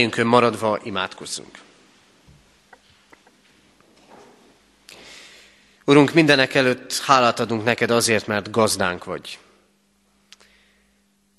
Helyünkön 0.00 0.26
maradva 0.26 0.78
imádkozzunk. 0.82 1.58
Urunk, 5.84 6.12
mindenek 6.12 6.54
előtt 6.54 6.98
hálát 6.98 7.40
adunk 7.40 7.64
neked 7.64 7.90
azért, 7.90 8.26
mert 8.26 8.50
gazdánk 8.50 9.04
vagy. 9.04 9.38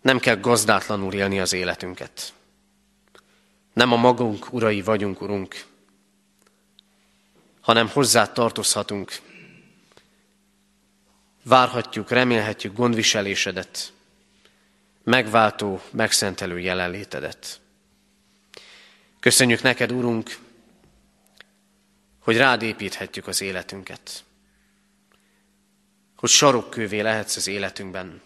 Nem 0.01 0.20
kell 0.20 0.36
gazdátlanul 0.36 1.14
élni 1.14 1.39
az 1.39 1.53
életünket. 1.53 2.34
Nem 3.74 3.91
a 3.91 3.95
magunk 3.95 4.53
urai 4.53 4.82
vagyunk, 4.82 5.22
Urunk, 5.22 5.66
hanem 7.62 7.89
hozzá 7.89 8.32
tartozhatunk. 8.32 9.20
Várhatjuk, 11.43 12.09
remélhetjük 12.09 12.76
gondviselésedet, 12.76 13.93
megváltó, 15.03 15.82
megszentelő 15.91 16.59
jelenlétedet. 16.59 17.62
Köszönjük 19.22 19.62
neked, 19.62 19.92
Urunk, 19.92 20.38
hogy 22.20 22.38
rád 22.38 22.62
építhetjük 22.62 23.28
az 23.28 23.42
életünket. 23.42 24.24
Hogy 26.16 26.30
sarokkővé 26.30 27.00
lehetsz 27.00 27.36
az 27.36 27.48
életünkben. 27.48 28.22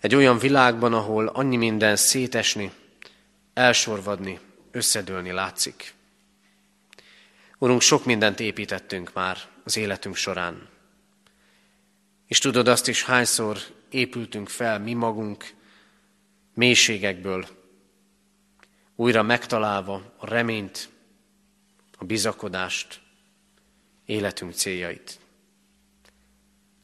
Egy 0.00 0.14
olyan 0.14 0.38
világban, 0.38 0.92
ahol 0.92 1.26
annyi 1.26 1.56
minden 1.56 1.96
szétesni, 1.96 2.72
elsorvadni, 3.54 4.38
összedőlni 4.70 5.30
látszik. 5.30 5.94
Urunk, 7.58 7.80
sok 7.80 8.04
mindent 8.04 8.40
építettünk 8.40 9.12
már 9.12 9.38
az 9.64 9.76
életünk 9.76 10.16
során. 10.16 10.68
És 12.26 12.38
tudod 12.38 12.68
azt 12.68 12.88
is, 12.88 13.04
hányszor 13.04 13.58
épültünk 13.90 14.48
fel 14.48 14.78
mi 14.78 14.92
magunk 14.92 15.50
mélységekből, 16.54 17.57
újra 19.00 19.22
megtalálva 19.22 20.14
a 20.16 20.26
reményt, 20.26 20.88
a 21.98 22.04
bizakodást, 22.04 23.00
életünk 24.04 24.52
céljait. 24.52 25.18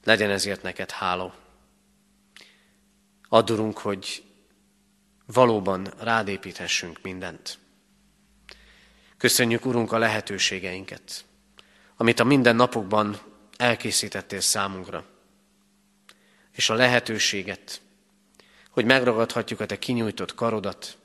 Legyen 0.04 0.30
ezért 0.30 0.62
neked 0.62 0.90
hála. 0.90 1.34
Addurunk, 3.28 3.78
hogy 3.78 4.24
valóban 5.26 5.92
rád 5.98 6.28
építhessünk 6.28 6.98
mindent. 7.02 7.58
Köszönjük, 9.16 9.64
Urunk, 9.64 9.92
a 9.92 9.98
lehetőségeinket, 9.98 11.24
amit 11.96 12.20
a 12.20 12.24
minden 12.24 12.56
napokban 12.56 13.20
elkészítettél 13.56 14.40
számunkra, 14.40 15.04
és 16.52 16.70
a 16.70 16.74
lehetőséget, 16.74 17.80
hogy 18.70 18.84
megragadhatjuk 18.84 19.60
a 19.60 19.66
Te 19.66 19.78
kinyújtott 19.78 20.34
karodat, 20.34 20.98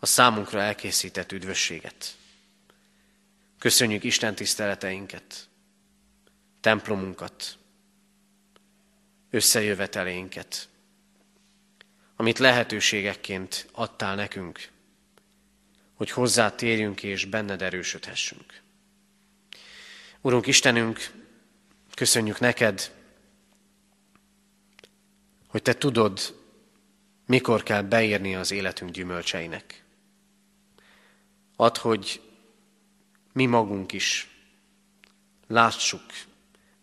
a 0.00 0.06
számunkra 0.06 0.60
elkészített 0.60 1.32
üdvösséget. 1.32 2.16
Köszönjük 3.58 4.04
Isten 4.04 4.34
tiszteleteinket, 4.34 5.48
templomunkat, 6.60 7.58
összejövetelénket, 9.30 10.68
amit 12.16 12.38
lehetőségekként 12.38 13.68
adtál 13.72 14.14
nekünk, 14.14 14.68
hogy 15.94 16.10
hozzá 16.10 16.54
térjünk 16.54 17.02
és 17.02 17.24
benned 17.24 17.62
erősödhessünk. 17.62 18.60
Urunk 20.20 20.46
Istenünk, 20.46 21.10
köszönjük 21.94 22.38
neked, 22.40 22.90
hogy 25.46 25.62
te 25.62 25.74
tudod, 25.74 26.38
mikor 27.26 27.62
kell 27.62 27.82
beérni 27.82 28.36
az 28.36 28.50
életünk 28.50 28.90
gyümölcseinek. 28.90 29.84
Add, 31.60 31.78
hogy 31.78 32.22
mi 33.32 33.46
magunk 33.46 33.92
is 33.92 34.28
lássuk, 35.46 36.02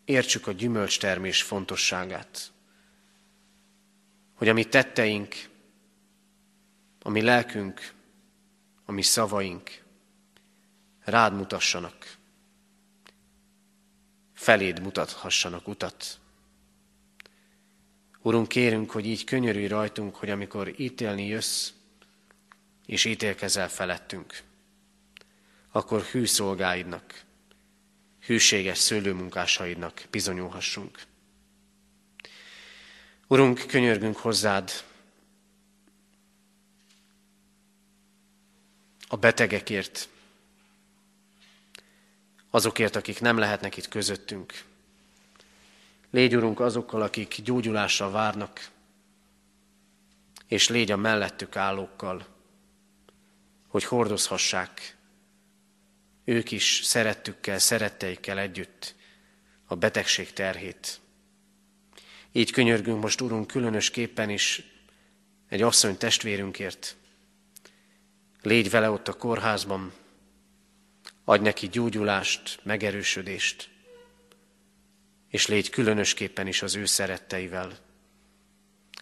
értsük 0.06 0.48
a 0.48 0.52
gyümölcstermés 0.52 1.42
fontosságát. 1.42 2.52
Hogy 4.34 4.48
a 4.48 4.54
mi 4.54 4.64
tetteink, 4.64 5.36
a 7.02 7.10
mi 7.10 7.22
lelkünk, 7.22 7.94
a 8.86 8.92
mi 8.92 9.02
szavaink 9.02 9.84
rád 11.00 11.34
mutassanak, 11.34 12.18
feléd 14.34 14.82
mutathassanak 14.82 15.68
utat. 15.68 16.20
Urunk, 18.22 18.48
kérünk, 18.48 18.92
hogy 18.92 19.06
így 19.06 19.24
könyörülj 19.24 19.68
rajtunk, 19.68 20.16
hogy 20.16 20.30
amikor 20.30 20.80
ítélni 20.80 21.28
jössz, 21.28 21.72
és 22.86 23.06
ítélkezel 23.06 23.70
felettünk, 23.70 24.46
akkor 25.78 26.02
hű 26.02 26.26
szolgáidnak, 26.26 27.24
hűséges 28.20 28.78
szőlőmunkásaidnak 28.78 30.06
bizonyulhassunk. 30.10 31.02
Urunk, 33.28 33.64
könyörgünk 33.68 34.18
hozzád 34.18 34.72
a 39.08 39.16
betegekért, 39.16 40.10
azokért, 42.50 42.96
akik 42.96 43.20
nem 43.22 43.38
lehetnek 43.38 43.78
itt 43.78 43.88
közöttünk. 43.88 44.64
Légy, 46.10 46.36
Urunk, 46.36 46.60
azokkal, 46.60 47.02
akik 47.02 47.42
gyógyulásra 47.42 48.12
várnak, 48.12 48.70
és 50.48 50.70
légy 50.70 50.92
a 50.92 50.98
mellettük 50.98 51.56
állókkal, 51.56 52.26
hogy 53.68 53.84
hordozhassák 53.84 54.97
ők 56.28 56.52
is 56.52 56.82
szerettükkel, 56.84 57.60
szeretteikkel 57.60 58.40
együtt 58.40 58.96
a 59.66 59.76
betegség 59.76 60.34
terhét. 60.34 61.00
Így 62.32 62.52
könyörgünk 62.52 63.02
most, 63.02 63.22
Urunk, 63.22 63.48
különösképpen 63.48 64.30
is 64.30 64.64
egy 65.50 65.62
asszony 65.62 65.98
testvérünkért. 65.98 66.96
Légy 68.42 68.70
vele 68.70 68.90
ott 68.90 69.08
a 69.08 69.14
kórházban, 69.14 69.94
adj 71.24 71.44
neki 71.44 71.68
gyógyulást, 71.68 72.60
megerősödést, 72.64 73.70
és 75.30 75.48
légy 75.48 75.70
különösképpen 75.70 76.48
is 76.48 76.62
az 76.62 76.76
ő 76.76 76.86
szeretteivel. 76.86 77.78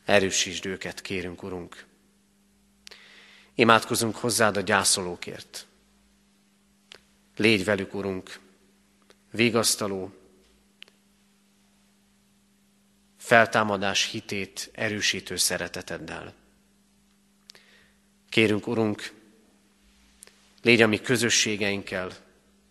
Erősítsd 0.03 0.65
őket, 0.65 1.01
kérünk, 1.01 1.43
Urunk. 1.43 1.85
Imádkozunk 3.55 4.15
hozzád 4.15 4.57
a 4.57 4.61
gyászolókért. 4.61 5.67
Légy 7.35 7.63
velük, 7.63 7.93
Urunk, 7.93 8.39
vigasztaló, 9.31 10.13
feltámadás 13.17 14.09
hitét 14.09 14.69
erősítő 14.73 15.35
szereteteddel. 15.35 16.33
Kérünk, 18.29 18.67
Urunk, 18.67 19.13
légy 20.61 20.81
a 20.81 20.87
mi 20.87 21.01
közösségeinkkel, 21.01 22.11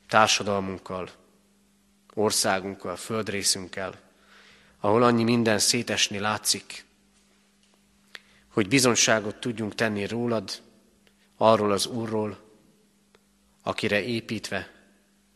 társadalmunkkal, 0.08 1.10
országunkkal, 2.14 2.96
földrészünkkel, 2.96 4.00
ahol 4.80 5.02
annyi 5.02 5.22
minden 5.22 5.58
szétesni 5.58 6.18
látszik, 6.18 6.84
hogy 8.48 8.68
bizonságot 8.68 9.36
tudjunk 9.36 9.74
tenni 9.74 10.06
rólad, 10.06 10.62
arról 11.36 11.72
az 11.72 11.86
Úrról, 11.86 12.43
akire 13.66 14.02
építve 14.02 14.70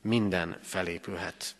minden 0.03 0.59
felépülhet. 0.62 1.57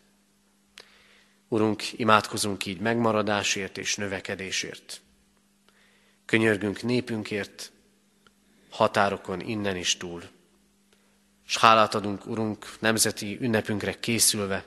Urunk, 1.49 1.99
imádkozunk 1.99 2.67
így 2.67 2.81
megmaradásért 2.81 3.79
és 3.79 3.97
növekedésért. 3.97 5.01
Könyörgünk 6.25 6.83
népünkért, 6.83 7.73
határokon 8.71 9.41
innen 9.41 9.77
is 9.77 9.97
túl. 9.97 10.23
S 11.47 11.57
hálát 11.57 11.95
adunk, 11.95 12.27
Urunk, 12.27 12.81
nemzeti 12.81 13.39
ünnepünkre 13.41 14.01
készülve, 14.01 14.65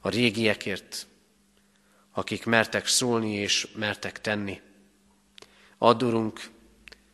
a 0.00 0.08
régiekért, 0.08 1.06
akik 2.12 2.44
mertek 2.44 2.86
szólni 2.86 3.32
és 3.32 3.68
mertek 3.74 4.20
tenni. 4.20 4.60
Add, 5.78 6.02
Urunk, 6.04 6.50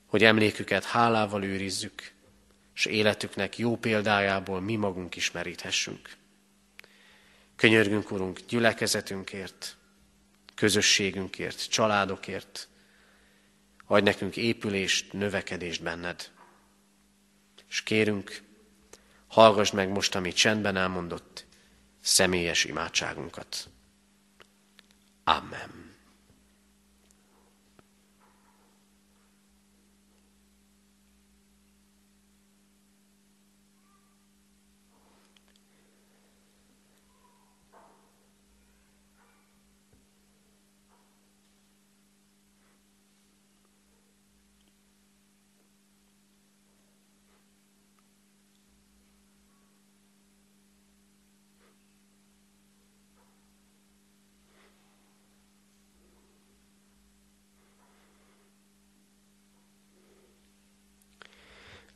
hogy 0.07 0.25
emléküket 0.25 0.85
hálával 0.85 1.45
őrizzük, 1.45 2.15
és 2.77 2.85
életüknek 2.85 3.59
jó 3.59 3.77
példájából 3.77 4.61
mi 4.61 4.77
magunk 4.77 5.17
is 5.17 5.31
meríthessünk. 5.31 6.17
Könyörgünk, 7.57 8.11
Urunk, 8.11 8.41
gyülekezetünkért, 8.49 9.77
közösségünkért, 10.55 11.69
családokért, 11.71 12.69
adj 13.87 14.05
nekünk 14.05 14.37
épülést, 14.37 15.13
növekedést 15.13 15.83
benned. 15.83 16.31
És 17.69 17.83
kérünk, 17.83 18.43
hallgass 19.27 19.71
meg 19.71 19.89
most, 19.89 20.15
amit 20.15 20.37
csendben 20.37 20.77
elmondott, 20.77 21.47
személyes 22.01 22.65
imádságunkat. 22.65 23.69
Amen. 25.25 25.86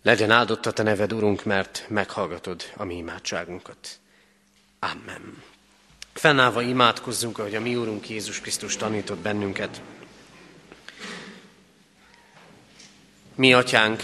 Legyen 0.03 0.30
áldott 0.30 0.66
a 0.66 0.72
Te 0.72 0.82
neved, 0.82 1.12
Urunk, 1.12 1.44
mert 1.44 1.84
meghallgatod 1.88 2.62
a 2.76 2.84
mi 2.84 2.96
imádságunkat. 2.96 3.98
Amen. 4.78 5.42
Fennállva 6.12 6.62
imádkozzunk, 6.62 7.38
ahogy 7.38 7.55
a 7.55 7.61
mi 7.61 7.76
Úrunk 7.76 8.09
Jézus 8.09 8.40
Krisztus 8.40 8.76
tanított 8.76 9.18
bennünket. 9.18 9.80
Mi, 13.34 13.53
Atyánk, 13.53 14.03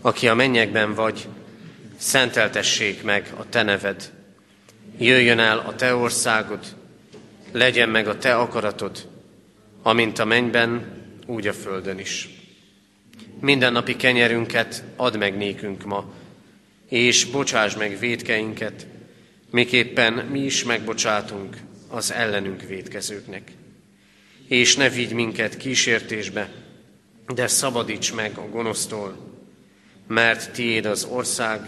aki 0.00 0.28
a 0.28 0.34
mennyekben 0.34 0.94
vagy, 0.94 1.28
szenteltessék 1.96 3.02
meg 3.02 3.32
a 3.36 3.48
Te 3.48 3.62
neved. 3.62 4.12
Jöjjön 4.98 5.38
el 5.38 5.58
a 5.58 5.74
Te 5.74 5.94
országod, 5.94 6.76
legyen 7.52 7.88
meg 7.88 8.08
a 8.08 8.18
Te 8.18 8.36
akaratod, 8.36 9.08
amint 9.82 10.18
a 10.18 10.24
mennyben, 10.24 10.96
úgy 11.26 11.46
a 11.46 11.52
földön 11.52 11.98
is. 11.98 12.37
Mindennapi 13.40 13.96
kenyerünket 13.96 14.84
add 14.96 15.18
meg 15.18 15.36
nékünk 15.36 15.84
ma, 15.84 16.12
és 16.88 17.24
bocsáss 17.24 17.76
meg 17.76 17.98
védkeinket, 17.98 18.86
miképpen 19.50 20.12
mi 20.12 20.40
is 20.40 20.64
megbocsátunk 20.64 21.56
az 21.88 22.12
ellenünk 22.12 22.62
védkezőknek. 22.62 23.52
És 24.46 24.76
ne 24.76 24.88
vigy 24.88 25.12
minket 25.12 25.56
kísértésbe, 25.56 26.50
de 27.34 27.46
szabadíts 27.46 28.14
meg 28.14 28.38
a 28.38 28.48
gonosztól, 28.48 29.16
mert 30.06 30.52
tiéd 30.52 30.86
az 30.86 31.04
ország, 31.04 31.60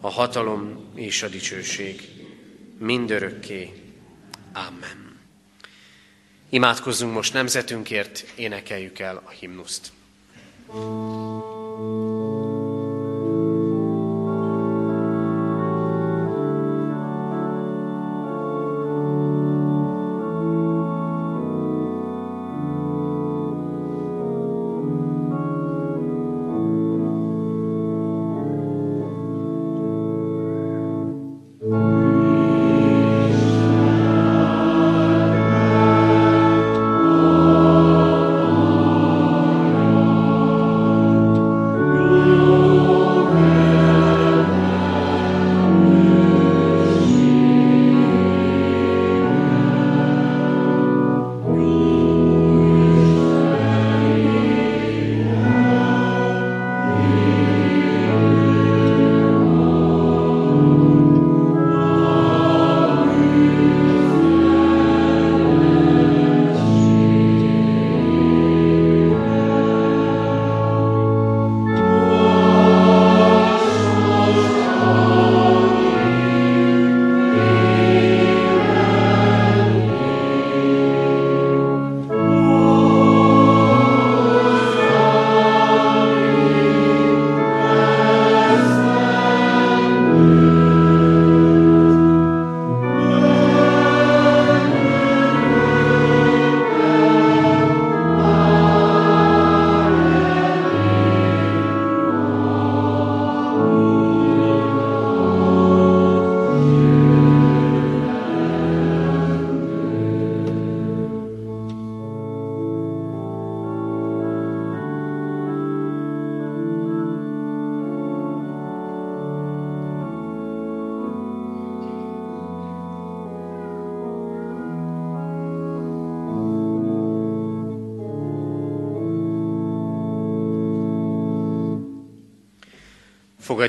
a 0.00 0.10
hatalom 0.10 0.90
és 0.94 1.22
a 1.22 1.28
dicsőség 1.28 2.08
mindörökké. 2.78 3.72
Amen. 4.52 5.18
Imádkozzunk 6.48 7.14
most 7.14 7.32
nemzetünkért, 7.32 8.24
énekeljük 8.34 8.98
el 8.98 9.22
a 9.24 9.30
himnuszt. 9.30 9.92
Thank 10.68 12.15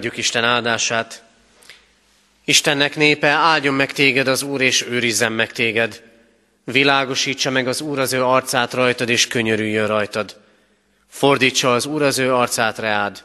Fogadjuk 0.08 0.26
Isten 0.26 0.44
áldását. 0.44 1.24
Istennek 2.46 2.96
népe, 2.96 3.28
áldjon 3.28 3.74
meg 3.74 3.92
téged 3.92 4.28
az 4.28 4.42
Úr, 4.42 4.62
és 4.62 4.82
őrizzen 4.82 5.32
meg 5.32 5.52
téged. 5.52 6.04
Világosítsa 6.64 7.50
meg 7.50 7.68
az 7.68 7.82
Úr 7.82 8.00
az 8.00 8.14
ő 8.14 8.24
arcát 8.24 8.74
rajtad, 8.74 9.10
és 9.10 9.28
könyörüljön 9.28 9.88
rajtad. 9.88 10.40
Fordítsa 11.08 11.74
az 11.74 11.86
Úr 11.86 12.02
az 12.02 12.18
ő 12.18 12.34
arcát 12.34 12.78
reád, 12.78 13.24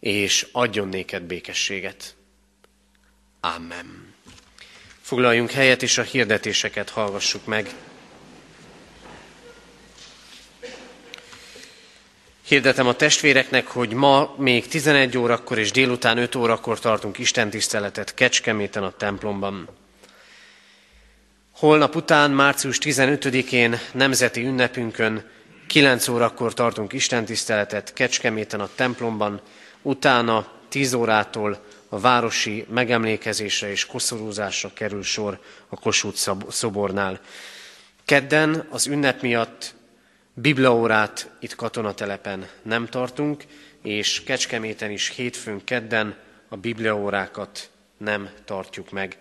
és 0.00 0.46
adjon 0.52 0.88
néked 0.88 1.22
békességet. 1.22 2.14
Amen. 3.40 4.14
Foglaljunk 5.00 5.50
helyet, 5.50 5.82
és 5.82 5.98
a 5.98 6.02
hirdetéseket 6.02 6.90
hallgassuk 6.90 7.46
meg. 7.46 7.70
Hirdetem 12.50 12.86
a 12.86 12.94
testvéreknek, 12.94 13.66
hogy 13.66 13.92
ma 13.92 14.34
még 14.38 14.68
11 14.68 15.18
órakor 15.18 15.58
és 15.58 15.70
délután 15.70 16.18
5 16.18 16.34
órakor 16.34 16.78
tartunk 16.78 17.18
istentiszteletet 17.18 18.14
Kecskeméten 18.14 18.82
a 18.82 18.90
templomban. 18.90 19.68
Holnap 21.50 21.96
után, 21.96 22.30
március 22.30 22.78
15-én, 22.80 23.78
nemzeti 23.92 24.44
ünnepünkön 24.44 25.30
9 25.66 26.08
órakor 26.08 26.54
tartunk 26.54 26.92
istentiszteletet 26.92 27.92
Kecskeméten 27.92 28.60
a 28.60 28.68
templomban, 28.74 29.40
utána 29.82 30.46
10 30.68 30.92
órától 30.92 31.64
a 31.88 32.00
városi 32.00 32.66
megemlékezésre 32.68 33.70
és 33.70 33.86
koszorúzásra 33.86 34.70
kerül 34.74 35.02
sor 35.02 35.38
a 35.68 35.76
Kossuth 35.76 36.30
szobornál. 36.48 37.20
Kedden 38.04 38.66
az 38.70 38.86
ünnep 38.86 39.22
miatt 39.22 39.78
Bibliaórát 40.34 41.30
itt 41.40 41.54
katonatelepen 41.54 42.48
nem 42.62 42.86
tartunk, 42.86 43.44
és 43.82 44.22
Kecskeméten 44.22 44.90
is 44.90 45.08
hétfőn, 45.08 45.64
kedden 45.64 46.16
a 46.48 46.56
bibliaórákat 46.56 47.70
nem 47.96 48.30
tartjuk 48.44 48.90
meg. 48.90 49.18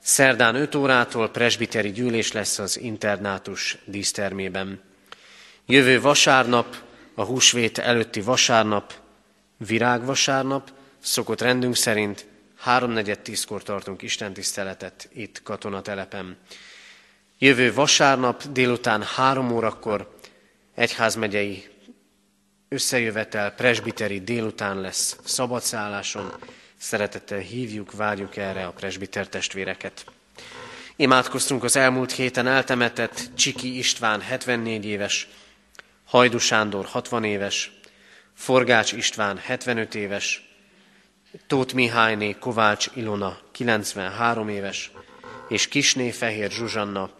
Szerdán 0.00 0.54
5 0.54 0.74
órától 0.74 1.28
presbiteri 1.28 1.92
gyűlés 1.92 2.32
lesz 2.32 2.58
az 2.58 2.78
internátus 2.78 3.78
dísztermében. 3.84 4.80
Jövő 5.66 6.00
vasárnap, 6.00 6.76
a 7.14 7.24
húsvét 7.24 7.78
előtti 7.78 8.20
vasárnap, 8.20 8.92
virágvasárnap, 9.56 10.72
szokott 10.98 11.40
rendünk 11.40 11.76
szerint 11.76 12.26
3.4.10-kor 12.66 13.62
tartunk 13.62 14.02
istentiszteletet 14.02 15.08
itt 15.12 15.42
katonatelepen. 15.42 16.36
Jövő 17.38 17.74
vasárnap 17.74 18.42
délután 18.52 19.02
3 19.02 19.50
órakor 19.50 20.13
egyházmegyei 20.74 21.68
összejövetel, 22.68 23.54
presbiteri 23.54 24.20
délután 24.20 24.80
lesz 24.80 25.18
szabadszálláson. 25.24 26.32
Szeretettel 26.76 27.38
hívjuk, 27.38 27.92
várjuk 27.92 28.36
erre 28.36 28.66
a 28.66 28.72
presbiter 28.72 29.28
testvéreket. 29.28 30.04
Imádkoztunk 30.96 31.64
az 31.64 31.76
elmúlt 31.76 32.12
héten 32.12 32.46
eltemetett 32.46 33.30
Csiki 33.34 33.78
István 33.78 34.20
74 34.20 34.84
éves, 34.84 35.28
Hajdu 36.04 36.38
Sándor 36.38 36.84
60 36.84 37.24
éves, 37.24 37.72
Forgács 38.34 38.92
István 38.92 39.38
75 39.38 39.94
éves, 39.94 40.48
Tóth 41.46 41.74
Mihályné 41.74 42.36
Kovács 42.38 42.88
Ilona 42.94 43.38
93 43.52 44.48
éves, 44.48 44.90
és 45.48 45.68
Kisné 45.68 46.10
Fehér 46.10 46.50
Zsuzsanna 46.50 47.10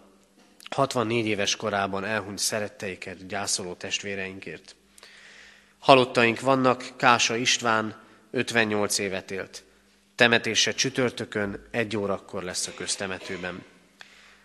64 0.74 1.26
éves 1.26 1.56
korában 1.56 2.04
elhunyt 2.04 2.38
szeretteiket 2.38 3.26
gyászoló 3.26 3.74
testvéreinkért. 3.74 4.76
Halottaink 5.78 6.40
vannak 6.40 6.92
Kása 6.96 7.36
István 7.36 8.02
58 8.30 8.98
évet 8.98 9.30
élt. 9.30 9.64
Temetése 10.14 10.72
csütörtökön 10.72 11.66
egy 11.70 11.96
órakor 11.96 12.42
lesz 12.42 12.66
a 12.66 12.74
köztemetőben. 12.74 13.64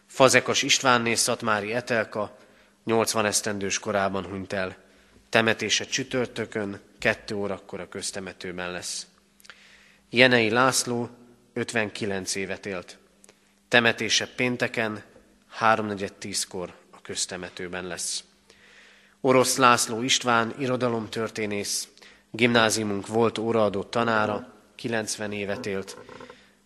Fazekas 0.08 0.62
Istvánné 0.62 1.16
Szatmári 1.16 1.74
Etelka 1.74 2.38
80 2.84 3.26
esztendős 3.26 3.80
korában 3.80 4.26
hunyt 4.26 4.54
el. 4.54 4.78
Temetése 5.30 5.86
csütörtökön 5.86 6.80
kettő 7.00 7.36
órakor 7.36 7.80
a 7.80 7.90
köztemetőben 7.90 8.72
lesz. 8.72 9.08
Jenei 10.10 10.50
László 10.50 11.10
59 11.54 12.36
évet 12.36 12.66
élt. 12.66 12.98
Temetése 13.68 14.28
pénteken 14.28 15.04
3.4.10-kor 15.60 16.74
a 16.92 17.02
köztemetőben 17.02 17.88
lesz. 17.88 18.24
Orosz 19.22 19.58
László 19.58 20.02
István, 20.02 20.54
irodalomtörténész, 20.60 21.88
gimnáziumunk 22.32 23.08
volt 23.08 23.38
óraadó 23.38 23.84
tanára, 23.84 24.54
90 24.76 25.32
évet 25.32 25.66
élt. 25.66 25.98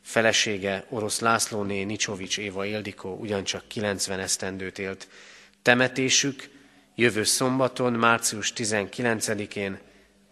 Felesége 0.02 0.86
Orosz 0.90 1.20
Lászlóné 1.20 1.84
Nicsovics 1.84 2.38
Éva 2.38 2.66
Ildikó 2.66 3.16
ugyancsak 3.16 3.68
90 3.68 4.20
esztendőt 4.20 4.80
élt. 4.80 5.08
Temetésük 5.62 6.50
jövő 6.96 7.24
szombaton, 7.24 7.94
március 7.94 8.54
19-én 8.56 9.80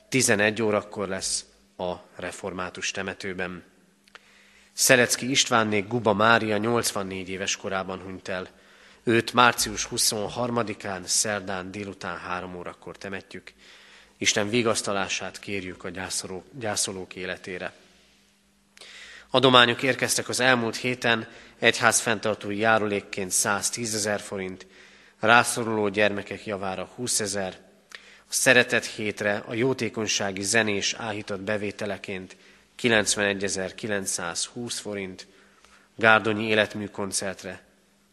11 0.10 0.62
órakor 0.62 1.08
lesz 1.08 1.46
a 1.78 1.94
református 2.16 2.92
temetőben. 2.92 3.71
Szelecki 4.74 5.30
Istvánné 5.30 5.80
Guba 5.80 6.14
Mária 6.14 6.58
84 6.58 7.30
éves 7.30 7.56
korában 7.56 8.00
hunyt 8.00 8.28
el. 8.28 8.48
Őt 9.04 9.34
március 9.34 9.88
23-án, 9.92 11.04
szerdán 11.04 11.72
délután 11.72 12.18
három 12.18 12.56
órakor 12.56 12.98
temetjük. 12.98 13.54
Isten 14.18 14.50
vigasztalását 14.50 15.40
kérjük 15.40 15.84
a 15.84 15.90
gyászolók, 15.90 16.46
gyászolók 16.52 17.16
életére. 17.16 17.74
Adományok 19.30 19.84
érkeztek 19.84 20.30
az 20.30 20.40
elmúlt 20.40 20.76
héten, 20.76 21.28
egyház 21.60 22.00
fenntartói 22.00 22.58
járulékként 22.58 23.32
110 23.32 23.96
ezer 23.96 24.20
forint, 24.20 24.66
rászoruló 25.20 25.90
gyermekek 25.90 26.46
javára 26.46 26.90
20 26.96 27.20
ezer, 27.20 27.60
a 28.32 28.34
szeretet 28.34 28.86
hétre 28.86 29.44
a 29.46 29.54
jótékonysági 29.54 30.44
zenés 30.44 30.94
áhított 30.94 31.42
bevételeként 31.42 32.36
91.920 32.82 34.74
forint, 34.82 35.28
Gárdonyi 35.96 36.48
életműkoncertre 36.48 37.64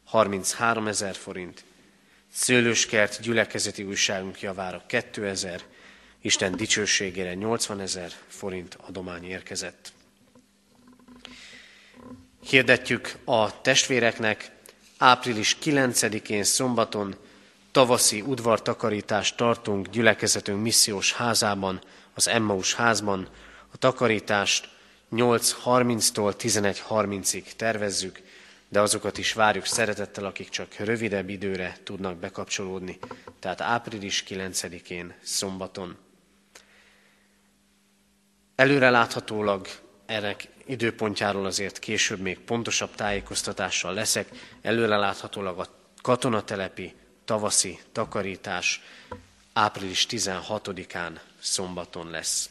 33 0.04 0.86
ezer 0.86 1.14
forint, 1.14 1.64
Szőlőskert 2.32 3.20
gyülekezeti 3.20 3.82
újságunk 3.82 4.40
javára 4.40 4.82
2000, 4.86 5.62
Isten 6.20 6.56
dicsőségére 6.56 7.34
80 7.34 7.80
ezer 7.80 8.12
forint 8.26 8.78
adomány 8.80 9.24
érkezett. 9.24 9.92
Hirdetjük 12.48 13.14
a 13.24 13.60
testvéreknek, 13.60 14.50
április 14.98 15.56
9-én 15.62 16.44
szombaton 16.44 17.16
tavaszi 17.70 18.20
udvartakarítást 18.20 19.36
tartunk 19.36 19.88
gyülekezetünk 19.88 20.62
missziós 20.62 21.12
házában, 21.12 21.80
az 22.14 22.28
Emmaus 22.28 22.74
házban. 22.74 23.28
A 23.72 23.76
takarítást 23.76 24.68
8.30-tól 25.12 26.34
11.30-ig 26.38 27.44
tervezzük, 27.56 28.22
de 28.68 28.80
azokat 28.80 29.18
is 29.18 29.32
várjuk 29.32 29.64
szeretettel, 29.64 30.24
akik 30.24 30.48
csak 30.48 30.74
rövidebb 30.74 31.28
időre 31.28 31.76
tudnak 31.82 32.16
bekapcsolódni, 32.16 32.98
tehát 33.40 33.60
április 33.60 34.24
9-én 34.28 35.14
szombaton. 35.22 35.96
Előreláthatólag 38.54 39.68
ennek 40.06 40.48
időpontjáról 40.66 41.46
azért 41.46 41.78
később 41.78 42.20
még 42.20 42.38
pontosabb 42.38 42.94
tájékoztatással 42.94 43.94
leszek. 43.94 44.28
Előreláthatólag 44.62 45.58
a 45.58 45.66
katonatelepi 46.02 46.94
tavaszi 47.24 47.78
takarítás 47.92 48.82
április 49.52 50.06
16-án 50.10 51.20
szombaton 51.38 52.10
lesz. 52.10 52.50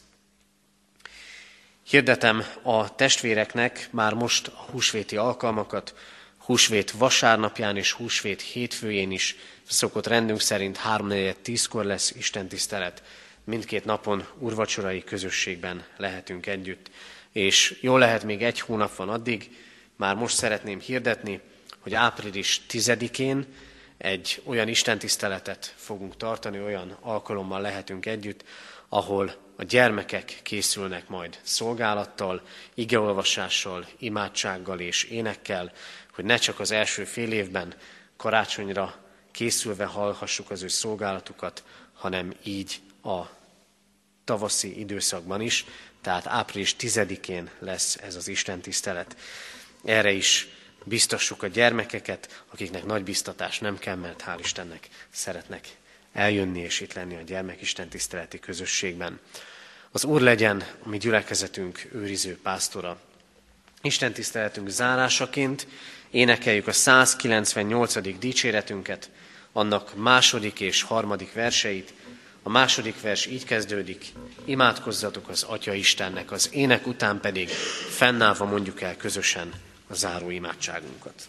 Hirdetem 1.88 2.44
a 2.62 2.94
testvéreknek 2.94 3.88
már 3.90 4.14
most 4.14 4.46
a 4.46 4.66
húsvéti 4.70 5.16
alkalmakat, 5.16 5.94
húsvét 6.38 6.90
vasárnapján 6.90 7.76
és 7.76 7.92
húsvét 7.92 8.42
hétfőjén 8.42 9.10
is 9.10 9.36
szokott 9.68 10.06
rendünk 10.06 10.40
szerint 10.40 10.80
3-4-10-kor 10.88 11.84
lesz 11.84 12.10
Isten 12.10 12.48
tisztelet. 12.48 13.02
Mindkét 13.44 13.84
napon 13.84 14.26
urvacsorai 14.38 15.04
közösségben 15.04 15.84
lehetünk 15.96 16.46
együtt. 16.46 16.90
És 17.32 17.78
jól 17.80 17.98
lehet, 17.98 18.24
még 18.24 18.42
egy 18.42 18.60
hónap 18.60 18.96
van 18.96 19.08
addig, 19.08 19.50
már 19.96 20.14
most 20.14 20.36
szeretném 20.36 20.80
hirdetni, 20.80 21.40
hogy 21.78 21.94
április 21.94 22.60
10-én 22.70 23.46
egy 23.98 24.42
olyan 24.44 24.68
istentiszteletet 24.68 25.74
fogunk 25.76 26.16
tartani, 26.16 26.60
olyan 26.60 26.96
alkalommal 27.00 27.60
lehetünk 27.60 28.06
együtt, 28.06 28.44
ahol 28.88 29.47
a 29.60 29.64
gyermekek 29.64 30.40
készülnek 30.42 31.08
majd 31.08 31.38
szolgálattal, 31.42 32.42
igeolvasással, 32.74 33.86
imádsággal 33.98 34.80
és 34.80 35.02
énekkel, 35.02 35.72
hogy 36.14 36.24
ne 36.24 36.36
csak 36.36 36.60
az 36.60 36.70
első 36.70 37.04
fél 37.04 37.32
évben 37.32 37.74
karácsonyra 38.16 38.94
készülve 39.30 39.84
hallhassuk 39.84 40.50
az 40.50 40.62
ő 40.62 40.68
szolgálatukat, 40.68 41.64
hanem 41.94 42.34
így 42.42 42.80
a 43.02 43.22
tavaszi 44.24 44.78
időszakban 44.78 45.40
is, 45.40 45.64
tehát 46.00 46.26
április 46.26 46.76
10-én 46.78 47.50
lesz 47.58 47.96
ez 47.96 48.14
az 48.14 48.28
Isten 48.28 48.60
tisztelet. 48.60 49.16
Erre 49.84 50.10
is 50.12 50.48
biztassuk 50.84 51.42
a 51.42 51.46
gyermekeket, 51.46 52.44
akiknek 52.52 52.84
nagy 52.84 53.04
biztatás 53.04 53.58
nem 53.58 53.78
kell, 53.78 53.96
mert 53.96 54.24
hál' 54.26 54.38
Istennek 54.38 54.88
szeretnek 55.10 55.68
eljönni 56.18 56.60
és 56.60 56.80
itt 56.80 56.92
lenni 56.92 57.14
a 57.14 57.22
gyermekisten 57.22 57.88
tiszteleti 57.88 58.38
közösségben. 58.38 59.20
Az 59.90 60.04
Úr 60.04 60.20
legyen 60.20 60.64
a 60.82 60.88
mi 60.88 60.98
gyülekezetünk 60.98 61.88
őriző 61.92 62.38
pásztora. 62.42 63.00
Isten 63.82 64.12
tiszteletünk 64.12 64.68
zárásaként 64.68 65.66
énekeljük 66.10 66.66
a 66.66 66.72
198. 66.72 68.18
dicséretünket, 68.18 69.10
annak 69.52 69.96
második 69.96 70.60
és 70.60 70.82
harmadik 70.82 71.32
verseit. 71.32 71.92
A 72.42 72.48
második 72.48 73.00
vers 73.00 73.26
így 73.26 73.44
kezdődik, 73.44 74.12
imádkozzatok 74.44 75.28
az 75.28 75.42
Atya 75.42 75.72
Istennek, 75.72 76.32
az 76.32 76.48
ének 76.52 76.86
után 76.86 77.20
pedig 77.20 77.48
fennállva 77.88 78.44
mondjuk 78.44 78.80
el 78.80 78.96
közösen 78.96 79.52
a 79.88 79.94
záró 79.94 80.30
imádságunkat. 80.30 81.28